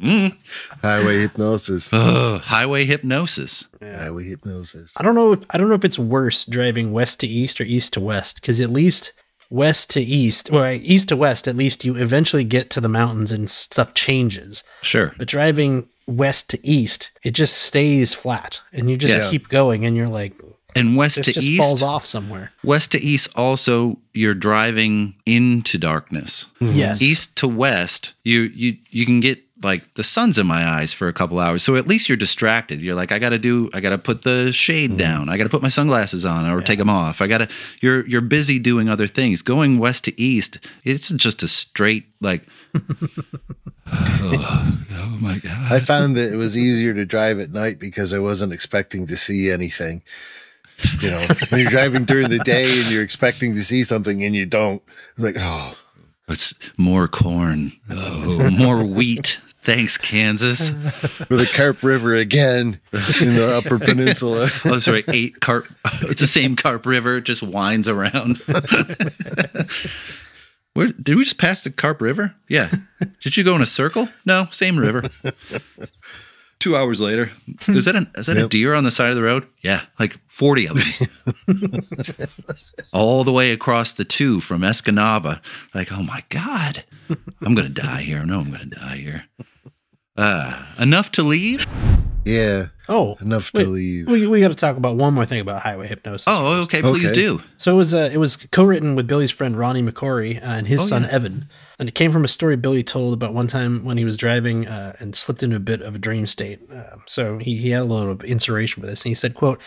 [0.01, 0.37] mm.
[0.83, 1.91] Highway hypnosis.
[1.93, 3.67] ugh, highway hypnosis.
[3.81, 4.93] Highway hypnosis.
[4.97, 5.33] I don't know.
[5.33, 8.41] If, I don't know if it's worse driving west to east or east to west
[8.41, 9.13] because at least
[9.51, 13.33] west to east, or east to west, at least you eventually get to the mountains
[13.33, 14.63] and stuff changes.
[14.83, 15.13] Sure.
[15.19, 19.31] But driving west to east, it just stays flat, and you just Yeah.
[19.31, 20.35] keep going, and you're like,
[20.77, 22.51] And west this to just east, falls off somewhere.
[22.65, 26.47] west to east, also you're driving into darkness.
[26.61, 30.93] Yes, east to west, you you you can get like the sun's in my eyes
[30.93, 31.63] for a couple hours.
[31.63, 32.81] So at least you're distracted.
[32.81, 34.99] You're like, I gotta do, I gotta put the shade mm-hmm.
[34.99, 35.29] down.
[35.29, 37.21] I gotta put my sunglasses on or take them off.
[37.21, 37.49] I gotta.
[37.81, 39.43] You're you're busy doing other things.
[39.43, 42.47] Going west to east, it's just a straight like.
[43.93, 45.73] oh, oh my god!
[45.73, 49.17] I found that it was easier to drive at night because I wasn't expecting to
[49.17, 50.03] see anything.
[51.01, 54.35] You know, when you're driving during the day and you're expecting to see something and
[54.35, 54.83] you don't,
[55.17, 55.77] like, oh,
[56.29, 57.73] It's more corn.
[57.91, 59.39] Oh, more wheat.
[59.65, 60.71] Thanks, Kansas.
[61.31, 62.81] With the Carp River again
[63.21, 64.51] in the Upper Peninsula.
[64.67, 65.67] Oh, sorry, eight carp.
[66.03, 68.39] It's the same carp river, just winds around.
[70.75, 72.35] Where did we just pass the carp river?
[72.49, 72.71] Yeah.
[73.21, 74.09] Did you go in a circle?
[74.27, 75.05] No, same river.
[76.59, 77.31] Two hours later,
[77.69, 79.47] is that a is that a deer on the side of the road?
[79.61, 81.85] Yeah, like forty of them,
[82.93, 85.41] all the way across the two from Escanaba.
[85.75, 86.85] Like, oh my god,
[87.43, 88.25] I'm gonna die here.
[88.25, 89.25] No, I'm gonna die here.
[90.17, 91.67] Uh, enough to leave.
[92.25, 94.09] Yeah, Oh, enough wait, to leave.
[94.09, 96.25] We, we got to talk about one more thing about highway hypnosis.
[96.27, 97.15] Oh, okay, please Okay.
[97.15, 97.43] do.
[97.59, 100.81] So it was uh, it was co-written with Billy's friend Ronnie McCoury uh, and his
[100.83, 101.11] Oh, son yeah.
[101.11, 101.49] Evan,
[101.79, 104.67] and it came from a story Billy told about one time when he was driving
[104.67, 106.61] uh, and slipped into a bit of a dream state.
[106.73, 109.61] Uh, so he, he had a little inspiration for this, and he said, "quote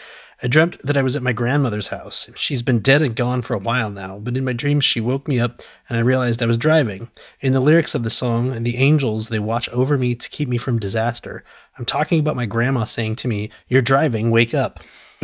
[0.44, 2.30] I dreamt that I was at my grandmother's house.
[2.36, 5.28] She's been dead and gone for a while now, but in my dreams she woke
[5.28, 7.10] me up and I realized I was driving.
[7.42, 10.58] In the lyrics of the song, the angels they watch over me to keep me
[10.60, 11.44] from disaster.
[11.80, 14.80] I'm talking about my grandma saying to me, "You're driving, wake up."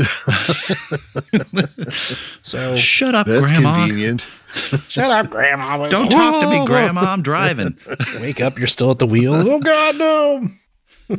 [2.41, 3.85] so Shut up, That's Grandma.
[3.85, 4.29] convenient.
[4.87, 5.87] Shut up, Grandma.
[5.89, 7.01] Don't talk to me, Grandma.
[7.01, 7.77] I'm driving.
[8.19, 9.33] Wake up, you're still at the wheel.
[9.35, 10.47] Oh, God, no.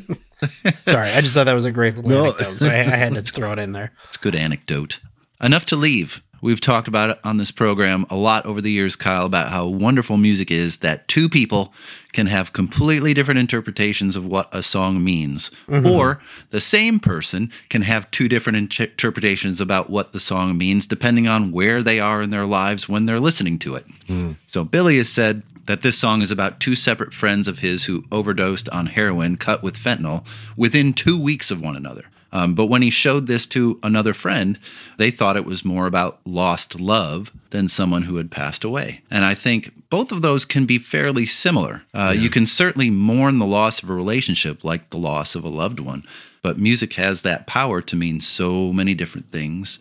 [0.87, 2.25] Sorry, I just thought that was a great No.
[2.27, 3.93] anecdote, so I, I had to throw it in there.
[4.09, 5.01] It's a good anecdote.
[5.43, 6.23] Enough to leave.
[6.41, 9.67] We've talked about it on this program a lot over the years, Kyle, about how
[9.67, 11.73] wonderful music is that two people
[12.13, 15.51] can have completely different interpretations of what a song means.
[15.69, 15.87] Mm-hmm.
[15.87, 16.21] Or
[16.51, 21.27] the same person can have two different inter- interpretations about what the song means, depending
[21.27, 23.87] on where they are in their lives when they're listening to it.
[24.07, 24.33] Hmm.
[24.47, 28.05] So Billy has said that this song is about two separate friends of his who
[28.13, 30.25] overdosed on heroin cut with fentanyl
[30.57, 32.05] within two weeks of one another.
[32.33, 34.59] Um, but when he showed this to another friend,
[34.99, 39.03] they thought it was more about lost love than someone who had passed away.
[39.09, 41.85] And I think both of those can be fairly similar.
[41.95, 45.49] Uh, You can certainly mourn the loss of a relationship like the loss of a
[45.49, 46.03] loved one,
[46.43, 49.79] but music has that power to mean so many different things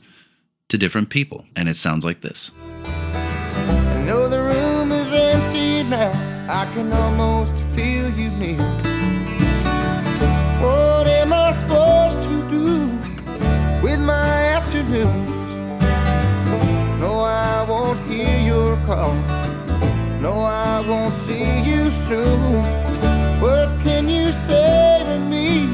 [0.69, 1.45] to different people.
[1.55, 2.51] And it sounds like this.
[6.73, 8.57] Can almost feel you near.
[10.59, 12.87] What am I supposed to do
[13.83, 15.51] with my afternoons?
[16.99, 19.13] No, I won't hear your call.
[20.19, 22.63] No, I won't see you soon.
[23.39, 25.67] What can you say to me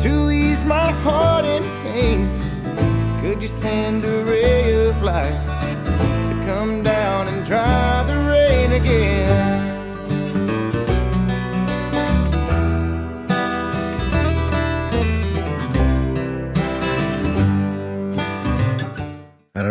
[0.00, 2.20] to ease my heart in pain?
[3.20, 5.50] Could you send a ray of light?
[6.30, 9.39] to come down and dry the rain again.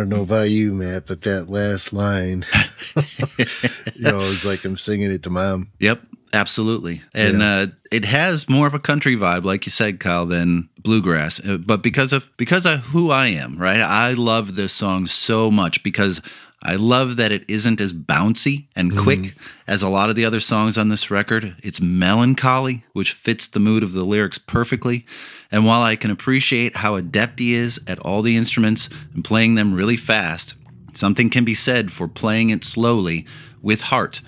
[0.00, 2.44] Don't know about you, Matt, but that last line,
[2.96, 5.68] you know, it's like I'm singing it to mom.
[5.78, 6.00] Yep,
[6.32, 7.02] absolutely.
[7.12, 11.40] And uh, it has more of a country vibe, like you said, Kyle, than bluegrass.
[11.44, 13.80] Uh, But because of because of who I am, right?
[13.80, 16.20] I love this song so much because
[16.62, 19.02] I love that it isn't as bouncy and mm-hmm.
[19.02, 19.34] quick
[19.66, 21.56] as a lot of the other songs on this record.
[21.62, 25.06] It's melancholy, which fits the mood of the lyrics perfectly.
[25.50, 29.54] And while I can appreciate how adept he is at all the instruments and playing
[29.54, 30.54] them really fast,
[30.92, 33.24] something can be said for playing it slowly
[33.62, 34.20] with heart.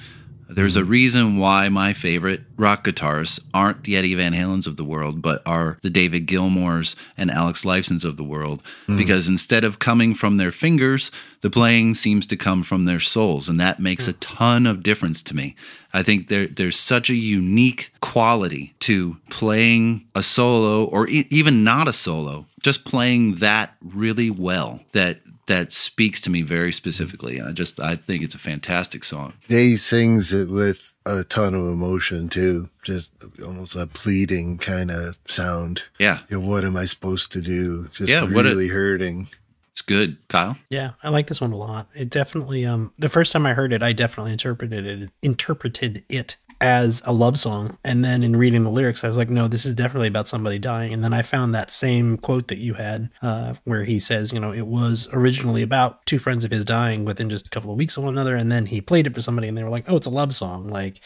[0.54, 0.90] There's a mm-hmm.
[0.90, 5.42] reason why my favorite rock guitarists aren't the Eddie Van Halens of the world, but
[5.46, 8.62] are the David Gilmours and Alex Lifesons of the world.
[8.88, 8.98] Mm.
[8.98, 13.48] Because instead of coming from their fingers, the playing seems to come from their souls,
[13.48, 14.18] and that makes a mm.
[14.20, 15.56] ton of difference to me.
[15.92, 21.64] I think there there's such a unique quality to playing a solo, or e- even
[21.64, 27.38] not a solo, just playing that really well that that speaks to me very specifically.
[27.38, 29.32] And I just I think it's a fantastic song.
[29.48, 33.10] He sings it with a ton of emotion too, just
[33.44, 35.82] almost a pleading kind of sound.
[35.98, 37.88] Yeah, You know, what am I supposed to do?
[37.92, 39.26] Just Yeah, what a- really hurting.
[39.72, 40.56] it's good, Kyle.
[40.70, 41.88] Yeah, I like this one a lot.
[41.96, 46.36] It definitely um the first time I heard it, I definitely interpreted it interpreted it
[46.62, 47.76] as a love song.
[47.84, 50.58] And then in reading the lyrics, I was like, no, this is definitely about somebody
[50.58, 50.92] dying.
[50.92, 54.38] And then I found that same quote that you had, uh, where he says, you
[54.40, 57.76] know, it was originally about two friends of his dying within just a couple of
[57.76, 58.36] weeks of one another.
[58.36, 60.34] And then he played it for somebody and they were like, oh, it's a love
[60.34, 61.00] song, like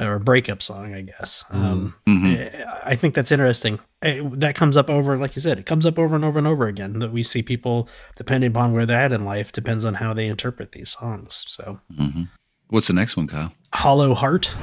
[0.00, 1.44] or a breakup song, I guess.
[1.50, 2.80] Um, Mhm.
[2.84, 3.78] I think that's interesting.
[4.02, 6.48] Eh, That comes up over, like you said, it comes up over and over and
[6.48, 6.98] over again.
[6.98, 10.26] That we see people, depending upon where they're at in life, depends on how they
[10.26, 11.44] interpret these songs.
[11.46, 12.22] So hmm
[12.68, 13.52] What's the next one, Kyle?
[13.74, 14.54] Hollow Heart.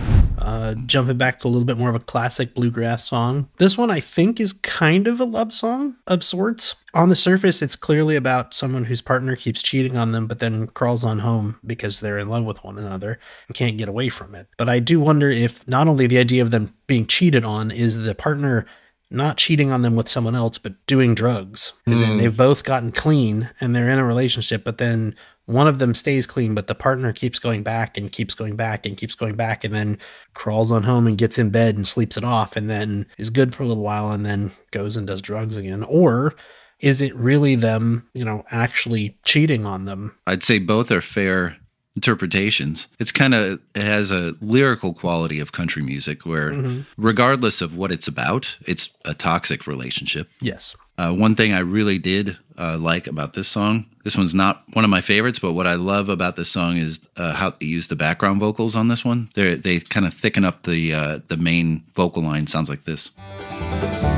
[0.42, 3.50] Uh, jumping back to a little bit more of a classic bluegrass song.
[3.58, 6.76] This one, I think, is kind of a love song of sorts.
[6.94, 10.68] On the surface, it's clearly about someone whose partner keeps cheating on them, but then
[10.68, 14.34] crawls on home because they're in love with one another and can't get away from
[14.34, 14.48] it.
[14.58, 17.98] But I do wonder if not only the idea of them being cheated on is
[17.98, 18.66] the partner
[19.12, 21.74] not cheating on them with someone else, but doing drugs.
[21.86, 25.16] In, they've both gotten clean and they're in a relationship, but then
[25.50, 28.86] one of them stays clean, but the partner keeps going back and keeps going back
[28.86, 29.98] and keeps going back and then
[30.36, 33.56] crawls on home and gets in bed and sleeps it off and then is good
[33.56, 35.84] for a little while and then goes and does drugs again.
[35.84, 36.36] Or
[36.82, 40.16] is it really them, you know, actually cheating on them?
[40.28, 41.58] I'd say both are fair
[41.96, 42.88] interpretations.
[43.00, 46.82] It's kind of it has a lyrical quality of country music where mm-hmm.
[46.96, 50.30] regardless of what it's about, it's a toxic relationship.
[50.42, 50.76] Yes.
[51.00, 54.84] Uh, one thing I really did uh, like about this song, this one's not one
[54.84, 57.88] of my favorites, but what I love about this song is uh, how they use
[57.88, 59.30] the background vocals on this one.
[59.34, 62.48] They they kind of thicken up the uh, the main vocal line.
[62.48, 63.12] Sounds like this.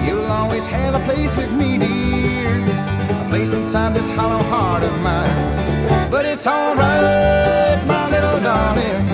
[0.04, 2.66] You'll always have a place with me, dear.
[2.66, 6.10] A place inside this hollow heart of mine.
[6.10, 9.08] But it's alright, my little darling.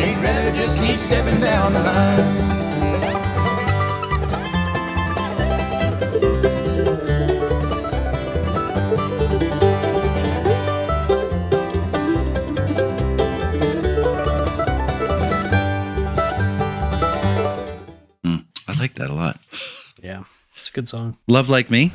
[0.00, 2.59] Ain't rather just keep stepping down the line.
[20.70, 21.16] A good song.
[21.26, 21.92] Love like me.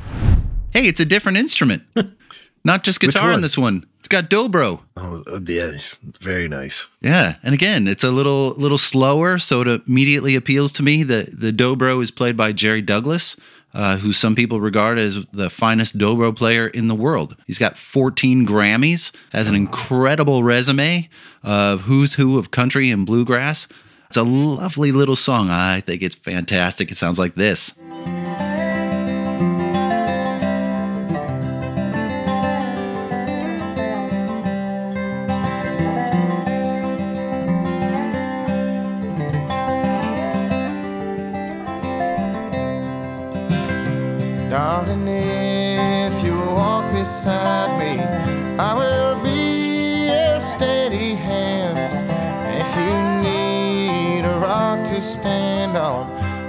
[0.70, 1.82] Hey, it's a different instrument.
[2.64, 3.86] Not just guitar on this one.
[4.00, 4.80] It's got dobro.
[4.96, 6.88] Oh, uh, yeah, it's very nice.
[7.00, 11.04] Yeah, and again, it's a little little slower, so it immediately appeals to me.
[11.04, 13.36] The the dobro is played by Jerry Douglas,
[13.72, 17.36] uh, who some people regard as the finest dobro player in the world.
[17.46, 21.08] He's got 14 Grammys, has an incredible resume
[21.44, 23.68] of who's who of country and bluegrass.
[24.08, 25.50] It's a lovely little song.
[25.50, 26.90] I think it's fantastic.
[26.90, 27.72] It sounds like this.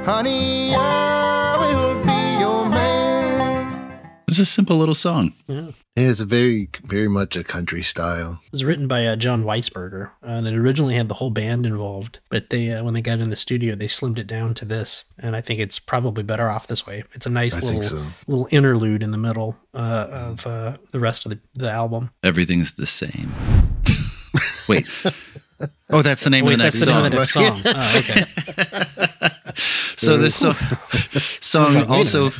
[0.08, 4.00] Honey, I will be your man.
[4.30, 5.34] It's a simple little song.
[5.48, 8.40] Yeah, it's very, very much a country style.
[8.46, 12.22] It was written by uh, Jon Weisberger, and it originally had the whole band involved.
[12.30, 15.04] But they, uh, when they got in the studio, they slimmed it down to this,
[15.22, 17.04] and I think it's probably better off this way.
[17.14, 18.06] It's a nice I little so.
[18.28, 22.12] little interlude in the middle uh, of uh, the rest of the, the album.
[22.24, 23.34] Everything's the same.
[24.70, 24.88] Wait.
[25.90, 27.04] Oh, that's the name Wait, of the next song.
[27.04, 27.62] the next song.
[27.66, 29.32] Oh, okay.
[29.98, 30.54] So this so-
[31.40, 32.32] song like, also.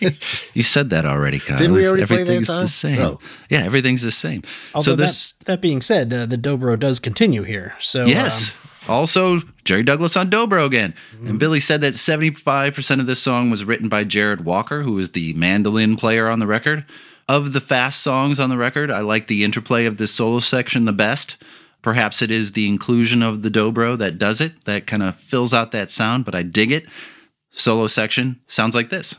[0.54, 1.56] you said that already, Kyle.
[1.56, 2.62] Didn't we already play that Everything's song?
[2.62, 2.98] the same.
[2.98, 3.18] No.
[3.50, 4.42] Yeah, everything's the same.
[4.74, 7.74] Although so this, that, that being said, uh, the dobro does continue here.
[7.80, 8.50] So yes.
[8.50, 8.54] um,
[8.94, 10.94] also, Jerry Douglas on dobro again.
[11.20, 15.10] And Billy said that 75% of this song was written by Jarrod Walker, who is
[15.10, 16.84] the mandolin player on the record.
[17.28, 20.84] Of the fast songs on the record, I like the interplay of this solo section
[20.84, 21.36] the best.
[21.82, 25.52] Perhaps it is the inclusion of the dobro that does it, that kind of fills
[25.52, 26.86] out that sound, but I dig it.
[27.50, 29.14] Solo section sounds like this.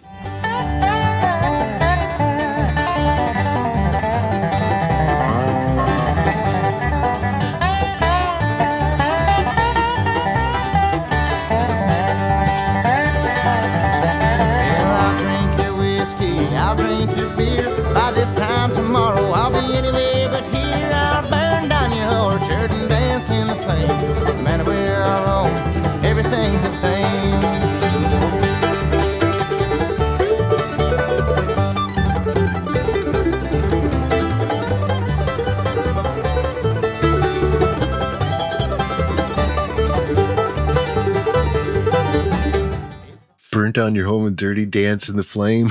[43.73, 45.69] Down your home and dirty dance in the flame.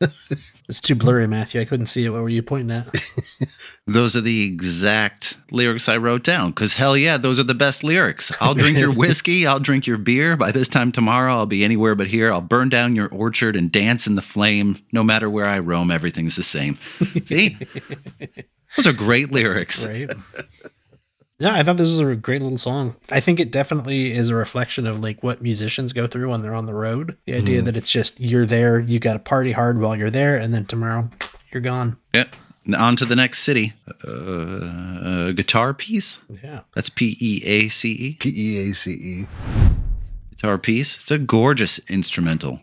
[0.68, 1.60] it's too blurry, Matthew.
[1.60, 2.10] I couldn't see it.
[2.10, 2.88] What were you pointing at?
[3.86, 7.84] Those are the exact lyrics I wrote down because hell yeah, those are the best
[7.84, 8.32] lyrics.
[8.40, 10.36] I'll drink your whiskey, I'll drink your beer.
[10.38, 12.32] By this time tomorrow, I'll be anywhere but here.
[12.32, 14.78] I'll burn down your orchard and dance in the flame.
[14.92, 16.78] No matter where I roam, everything's the same.
[17.26, 17.58] See?
[18.76, 19.84] Those are great lyrics.
[19.84, 20.10] right?
[21.44, 22.96] Yeah, I thought this was a great little song.
[23.10, 26.54] I think it definitely is a reflection of like what musicians go through when they're
[26.54, 27.18] on the road.
[27.26, 30.38] The idea that it's just you're there, you got to party hard while you're there,
[30.38, 31.10] and then tomorrow
[31.52, 31.98] you're gone.
[32.14, 32.24] Yeah.
[32.74, 33.74] On to the next city.
[34.08, 36.18] Uh, a guitar piece.
[36.42, 36.60] Yeah.
[36.74, 38.12] That's P E A C E.
[38.14, 39.26] P E A C E.
[40.30, 40.96] Guitar piece.
[40.96, 42.62] It's a gorgeous instrumental.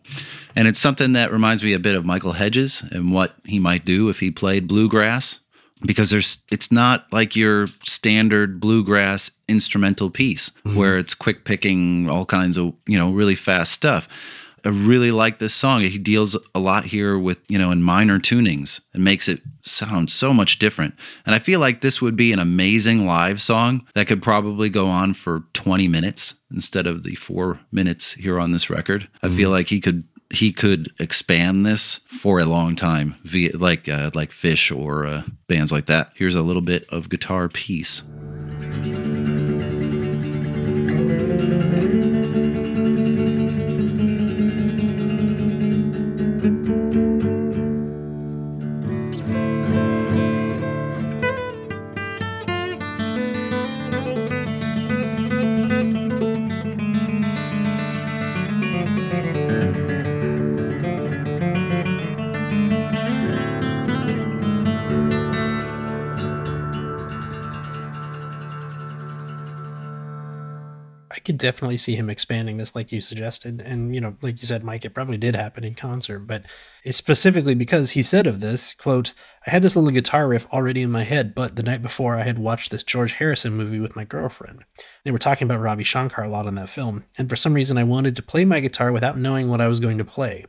[0.56, 3.86] And it's something that reminds me a bit of Michael Hedges and what he might
[3.86, 5.38] do if he played bluegrass.
[5.84, 10.78] Because there's it's not like your standard bluegrass instrumental piece mm-hmm.
[10.78, 14.08] where it's quick picking all kinds of, you know, really fast stuff.
[14.64, 15.82] I really like this song.
[15.82, 20.12] He deals a lot here with, you know, in minor tunings and makes it sound
[20.12, 20.96] so much different.
[21.26, 24.86] And I feel like this would be an amazing live song that could probably go
[24.88, 29.08] on for 20 minutes instead of the 4 minutes here on this record.
[29.24, 29.52] I feel mm-hmm.
[29.52, 30.04] like he could
[30.34, 35.24] he could expand this for a long time via like uh, like Phish or uh,
[35.48, 36.12] bands like that.
[36.16, 38.04] Here's a little bit of guitar piece.
[71.42, 73.62] Definitely see him expanding this, like you suggested.
[73.62, 76.46] And, you know, like you said, Mike, it probably did happen in concert, but
[76.86, 79.14] it's specifically because he said of this, quote,
[79.46, 82.24] I had this little guitar riff already in my head, but the night before I
[82.24, 84.64] had watched this George Harrison movie with my girlfriend.
[85.04, 87.78] They were talking about Ravi Shankar a lot in that film, and for some reason
[87.78, 90.46] I wanted to play my guitar without knowing what I was going to play.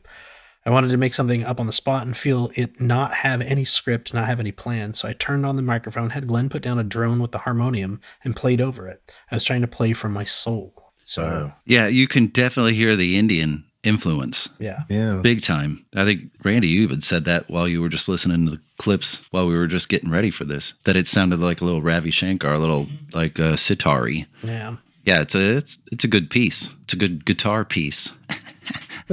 [0.65, 3.65] I wanted to make something up on the spot and feel it not have any
[3.65, 4.93] script, not have any plan.
[4.93, 7.99] So I turned on the microphone, had Glenn put down a drone with the harmonium,
[8.23, 9.11] and played over it.
[9.29, 10.82] I was trying to play from my soul.
[11.05, 15.19] So Yeah, you can definitely hear the Indian influence yeah, Yeah.
[15.21, 15.85] big time.
[15.93, 19.19] I think Randy, you even said that while you were just listening to the clips
[19.31, 20.73] while we were just getting ready for this.
[20.85, 24.25] That it sounded like a little Ravi Shankar, a little like uh, sitari.
[24.43, 24.77] yeah.
[25.05, 26.69] Yeah, it's a it's it's a good piece.
[26.85, 28.09] It's a good guitar piece.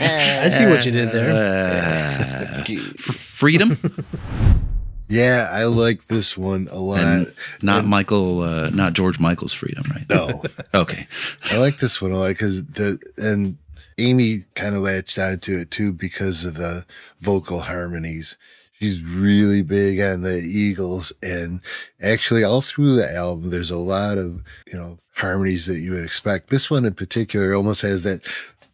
[0.00, 2.64] I see what you did there.
[2.68, 3.76] F- freedom,
[5.08, 7.00] Yeah, I like this one a lot.
[7.00, 10.04] and not Michael, uh, not George Michael's freedom, right?
[10.10, 10.42] no,
[10.74, 11.06] Okay.
[11.50, 13.56] I like this one a lot because the and
[13.96, 16.84] Amy kind of latched onto it too because of the
[17.20, 18.36] vocal harmonies.
[18.78, 21.60] She's really big on the Eagles, and
[22.00, 26.04] actually, all through the album, there's a lot of you know harmonies that you would
[26.04, 26.48] expect.
[26.50, 28.20] This one in particular almost has that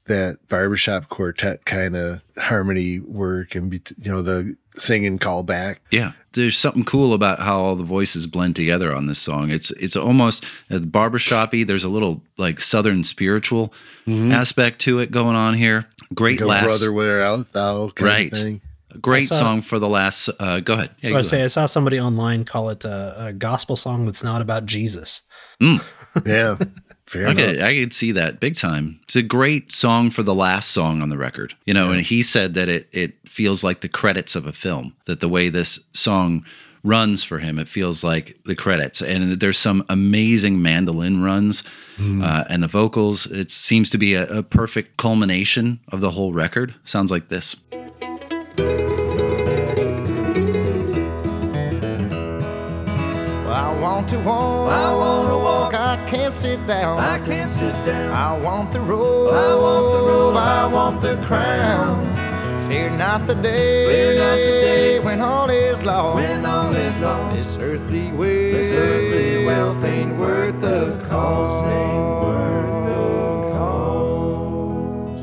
[0.06, 5.76] that barbershop quartet kind of harmony work, and be, you know the singing callback.
[5.90, 9.50] Yeah, there's something cool about how all the voices blend together on this song.
[9.50, 11.66] It's it's almost uh, barbershoppy.
[11.66, 13.72] There's a little like southern spiritual
[14.06, 15.86] aspect to it going on here.
[16.14, 18.32] Great Go last, brother, where out thou kind Right.
[18.32, 18.60] of thing.
[19.00, 20.28] great saw- song for the last.
[20.38, 20.90] Uh, go ahead.
[21.00, 21.46] Yeah, I go was say ahead.
[21.46, 25.22] I saw somebody online call it a, a gospel song that's not about Jesus.
[25.60, 25.78] Yeah,
[27.14, 27.38] fair enough.
[27.38, 29.00] Okay, I could see that big time.
[29.04, 31.54] It's a great song for the last song on the record.
[31.64, 34.94] You know, and he said that it it feels like the credits of a film.
[35.06, 36.44] That the way this song
[36.82, 39.00] runs for him, it feels like the credits.
[39.00, 41.62] And there's some amazing mandolin runs
[41.98, 43.26] uh, and the vocals.
[43.26, 46.74] It seems to be a, a perfect culmination of the whole record.
[46.84, 47.56] Sounds like this.
[54.66, 55.23] I
[56.34, 56.98] can't sit down.
[56.98, 58.10] I can't sit down.
[58.10, 59.32] I want the robe.
[59.32, 60.36] I want the robe.
[60.36, 62.14] I want the crown.
[62.68, 63.86] Fear not the day.
[63.86, 66.16] Fear not the day when all is lost.
[66.16, 67.36] When all is lost.
[67.36, 68.52] This earthly way.
[68.52, 71.66] This earthly wealth ain't worth the cost.
[71.66, 73.04] Ain't worth the
[73.52, 75.22] cost.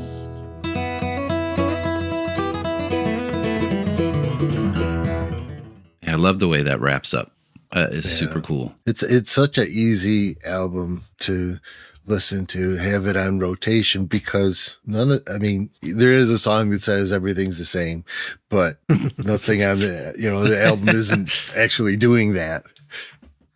[6.06, 7.32] I love the way that wraps up.
[7.72, 8.74] Uh, it's super cool.
[8.86, 11.58] It's it's such an easy album to
[12.06, 16.70] listen to, have it on rotation because none of I mean, there is a song
[16.70, 18.04] that says everything's the same,
[18.48, 18.78] but
[19.18, 22.64] nothing on the you know, the album isn't actually doing that.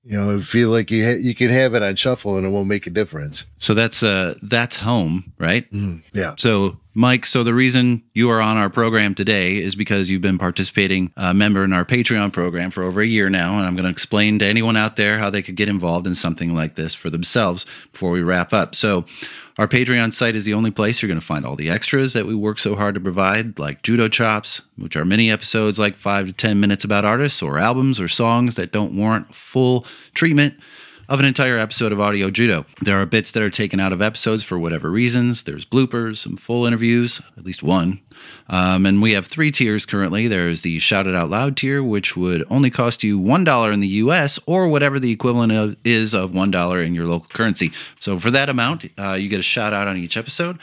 [0.04, 2.50] You know, I feel like you ha- you can have it on shuffle and it
[2.50, 3.44] won't make a difference.
[3.58, 5.66] So that's uh that's home, right?
[6.14, 6.36] Yeah.
[6.38, 10.38] So, Mike, so the reason you are on our program today is because you've been
[10.38, 13.84] participating a member in our Patreon program for over a year now, and I'm going
[13.84, 16.94] to explain to anyone out there how they could get involved in something like this
[16.94, 18.74] for themselves before we wrap up.
[18.74, 19.04] So,
[19.58, 22.26] our Patreon site is the only place you're going to find all the extras that
[22.26, 26.28] we work so hard to provide, like Judo Chops, which are mini episodes like 5
[26.28, 29.84] to 10 minutes about artists or albums or songs that don't warrant full
[30.14, 30.54] treatment
[31.08, 32.66] of an entire episode of Audio Judo.
[32.80, 35.44] There are bits that are taken out of episodes for whatever reasons.
[35.44, 38.00] There's bloopers, some full interviews, at least one.
[38.48, 40.26] Um, and we have three tiers currently.
[40.26, 43.88] There's the Shout It Out Loud tier, which would only cost you $1 in the
[43.88, 47.72] US or whatever the equivalent of, is of $1 in your local currency.
[48.00, 50.58] So for that amount, uh, you get a shout out on each episode.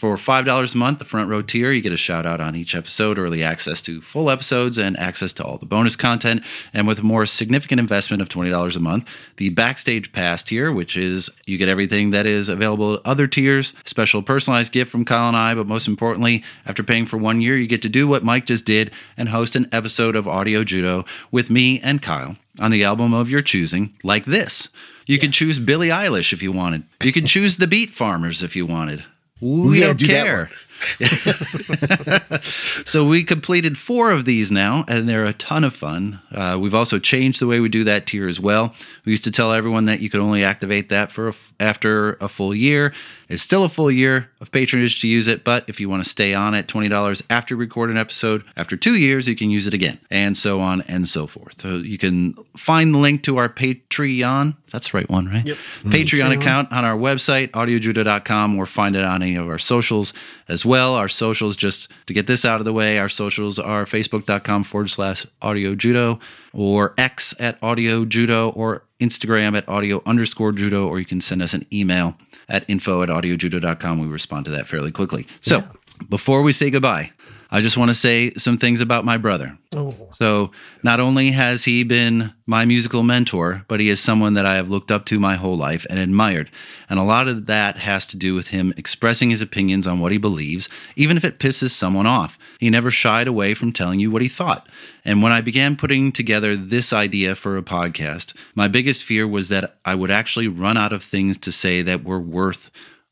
[0.00, 2.74] For $5 a month, the front row tier, you get a shout out on each
[2.74, 6.42] episode, early access to full episodes, and access to all the bonus content.
[6.72, 9.04] And with a more significant investment of $20 a month,
[9.36, 13.74] the backstage pass tier, which is you get everything that is available at other tiers,
[13.84, 17.58] special personalized gift from Kyle and I, but most importantly, after paying for one year,
[17.58, 21.04] you get to do what Mike just did and host an episode of Audio Judo
[21.30, 24.70] with me and Kyle on the album of your choosing, like this.
[25.04, 26.84] You could choose Billie Eilish if you wanted.
[27.02, 29.04] You could choose the Beat Farmers if you wanted.
[29.40, 30.50] We Yeah, don't care.
[32.84, 36.20] so we completed four of these now, and they're a ton of fun.
[36.32, 38.74] Uh, we've also changed the way we do that tier as well.
[39.04, 42.14] We used to tell everyone that you could only activate that for a f- after
[42.14, 42.92] a full year.
[43.28, 46.08] It's still a full year of patronage to use it, but if you want to
[46.08, 49.50] stay on at twenty dollars after you record an episode, after two years you can
[49.50, 51.60] use it again, and so on and so forth.
[51.60, 54.56] So you can find the link to our Patreon.
[54.72, 55.46] That's the right one, right?
[55.46, 55.56] Yep.
[55.84, 60.12] Patreon account on our website, audiojudo.com, or find it on any of our socials
[60.50, 60.94] as well.
[60.94, 64.90] Our socials, just to get this out of the way, our socials are facebook.com forward
[64.90, 66.18] slash audio judo
[66.52, 71.40] or X at audio judo or Instagram at audio underscore judo, or you can send
[71.40, 72.16] us an email
[72.48, 74.00] at info at audiojudo.com.
[74.00, 75.26] We respond to that fairly quickly.
[75.40, 75.62] So
[76.08, 77.12] before we say goodbye,
[77.52, 79.58] I just want to say some things about my brother.
[79.74, 80.52] Oh, So,
[80.84, 84.68] not only has he been my musical mentor, but he is someone that I have
[84.68, 86.50] looked up to my whole life and admired.
[86.88, 90.12] And a lot of that has to do with him expressing his opinions on what
[90.12, 92.38] he believes, even if it pisses someone off.
[92.58, 94.68] He never shied away from telling you what he thought.
[95.04, 99.48] And when I began putting together this idea for a podcast, my biggest fear was
[99.48, 102.70] that I would actually run out of things to say that were worth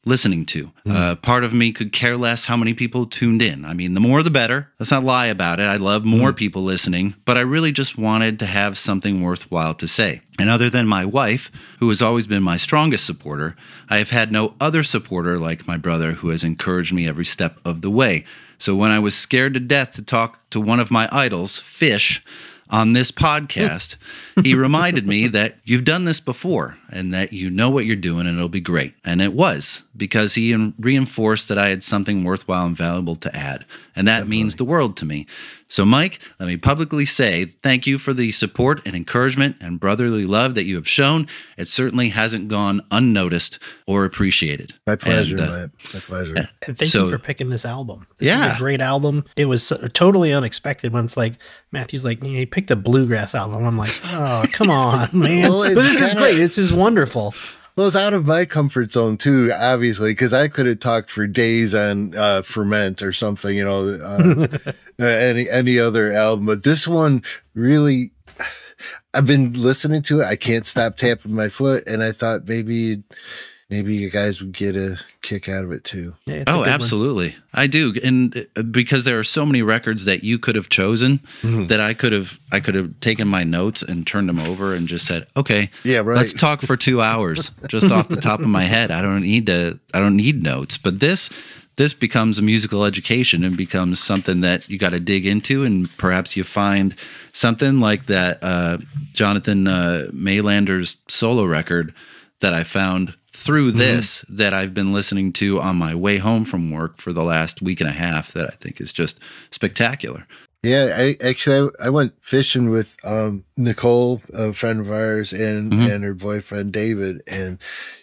[0.09, 0.73] listening to.
[0.89, 3.65] Uh, part of me could care less how many people tuned in.
[3.65, 4.73] I mean, the more the better.
[4.79, 5.65] Let's not lie about it.
[5.65, 9.87] I love more people listening, but I really just wanted to have something worthwhile to
[9.87, 10.23] say.
[10.39, 13.57] And other than my wife, who has always been my strongest supporter,
[13.89, 17.59] I have had no other supporter like my brother who has encouraged me every step
[17.65, 18.25] of the way.
[18.59, 22.25] So when I was scared to death to talk to one of my idols, Fish,
[22.71, 23.97] on this podcast,
[24.43, 28.27] he reminded me that you've done this before and that you know what you're doing
[28.27, 28.95] and it'll be great.
[29.05, 33.65] And it was because he reinforced that I had something worthwhile and valuable to add.
[33.97, 35.27] And that means the world to me.
[35.71, 40.25] So, Mike, let me publicly say thank you for the support and encouragement and brotherly
[40.25, 41.27] love that you have shown.
[41.59, 44.73] It certainly hasn't gone unnoticed or appreciated.
[44.87, 45.73] My pleasure, And, uh, man.
[45.93, 46.35] My pleasure.
[46.67, 48.07] and thank So- you for picking this album.
[48.19, 48.53] This Yeah.
[48.53, 49.27] is a great album.
[49.37, 51.35] It was so- totally unexpected when it's like
[51.71, 53.67] Matthew's like, "Yeah, he picked a bluegrass album.
[53.67, 55.51] I'm like, oh, come on, man.
[55.51, 56.37] Well, but this is great.
[56.37, 57.35] This is wonderful.
[57.79, 61.29] Well, it's out of my comfort zone too, obviously, because I could have talked for
[61.29, 64.49] days on uh, ferment or something, you know, uh,
[65.01, 67.23] uh, any any other album, but this one
[67.55, 68.11] really.
[69.15, 70.27] I've been listening to it.
[70.27, 73.05] I can't stop tapping my foot, and I thought maybe,
[73.71, 76.15] maybe you guys would get a kick out of it too.
[76.27, 76.69] Yeah, Oh, good one.
[76.69, 77.37] absolutely.
[77.53, 77.95] I do.
[78.03, 81.93] And uh, because there are so many records that you could have chosen that I
[81.95, 85.27] could have I could have taken my notes and turned them over and just said,
[85.37, 86.17] "Okay, Yeah, right.
[86.17, 88.91] let's talk for 2 hours just off the top of my head.
[88.91, 91.29] I don't need to I don't need notes." But this
[91.77, 95.89] this becomes a musical education and becomes something that you got to dig into and
[95.97, 96.95] perhaps you find
[97.33, 98.79] something like that uh,
[99.13, 101.95] Jonathan uh, Maylander's solo record
[102.41, 106.71] that I found through this that I've been listening to on my way home from
[106.73, 109.21] work for the last week and a half that I think is just
[109.53, 110.27] spectacular.
[110.65, 115.73] Yeah, I actually I, I went fishing with um Nicole, a friend of ours, and
[115.73, 115.89] Mhm.
[115.95, 117.59] and her boyfriend David, and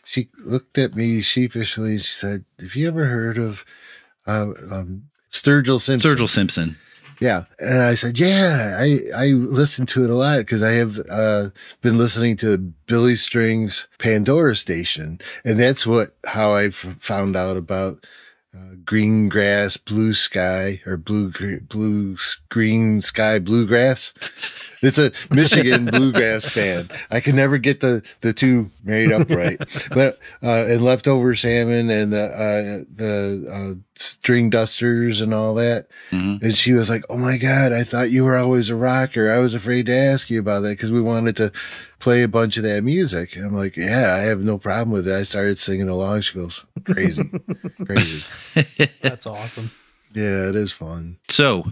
[0.06, 3.66] she looked at me sheepishly and she said, "Have you ever heard of
[4.26, 6.78] uh, um, Sturgill Simpson?" Sturgill Simpson.
[7.26, 11.00] Yeah, and I said, "Yeah, I I listen to it a lot because I have
[11.10, 11.50] uh,
[11.82, 18.06] been listening to Billy Strings Pandora Station, and that's what how I found out about."
[18.56, 22.16] Uh, green grass, blue sky, or blue, gr- blue,
[22.48, 24.14] green sky, bluegrass.
[24.82, 26.92] It's a Michigan bluegrass band.
[27.10, 29.58] I can never get the, the two married up right.
[29.94, 35.88] But, uh, and leftover salmon and the, uh, the, uh, string dusters and all that.
[36.12, 36.42] Mhm.
[36.42, 39.32] And she was like, Oh my God, I thought you were always a rocker.
[39.32, 41.52] I was afraid to ask you about that because we wanted to
[42.00, 43.36] play a bunch of that music.
[43.38, 45.16] And I'm like, Yeah, I have no problem with it.
[45.16, 46.22] I started singing along.
[46.22, 47.24] She goes, Crazy,
[47.86, 48.24] crazy.
[49.02, 49.72] That's awesome.
[50.14, 51.18] Yeah, it is fun.
[51.30, 51.66] So,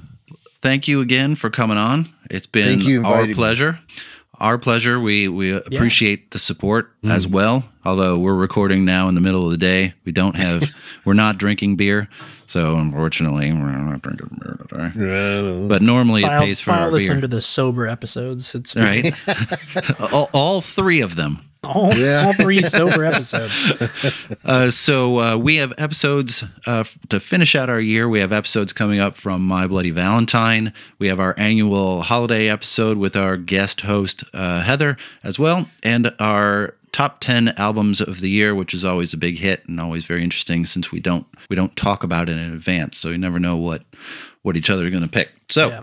[0.63, 2.11] thank you again for coming on.
[2.31, 3.35] It's been Thank you our inviting me.
[3.35, 3.79] pleasure.
[4.39, 4.99] Our pleasure.
[4.99, 7.11] We we appreciate the support mm.
[7.11, 7.65] as well.
[7.85, 10.63] Although we're recording now in the middle of the day, we don't have
[11.05, 12.09] we're not drinking beer,
[12.47, 15.67] so unfortunately we're not drinking beer today.
[15.67, 18.55] But normally it pays for file our this beer, under the sober episodes.
[18.55, 19.13] It's right?
[20.13, 21.39] all, all three of them.
[21.63, 23.53] All, all three sober episodes.
[24.45, 28.09] Uh, so uh, we have episodes uh, to finish out our year.
[28.09, 30.73] We have episodes coming up from My Bloody Valentine.
[30.99, 36.13] We have our annual holiday episode with our guest host uh, Heather as well, and
[36.19, 40.05] our top 10 albums of the year which is always a big hit and always
[40.05, 43.39] very interesting since we don't we don't talk about it in advance so you never
[43.39, 43.81] know what
[44.43, 45.81] what each other are going to pick so Yeah.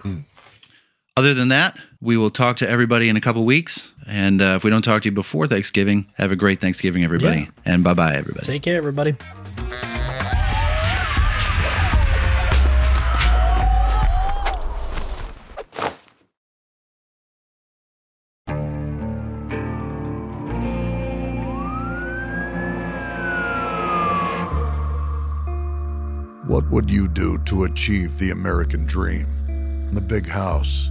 [1.16, 4.64] Other than that we will talk to everybody in a couple weeks and uh, if
[4.64, 7.46] we don't talk to you before thanksgiving have a great thanksgiving everybody Yeah.
[7.64, 9.16] and bye bye everybody Take care, everybody.
[26.46, 29.26] What would you do to achieve the American dream?
[29.92, 30.90] The big house,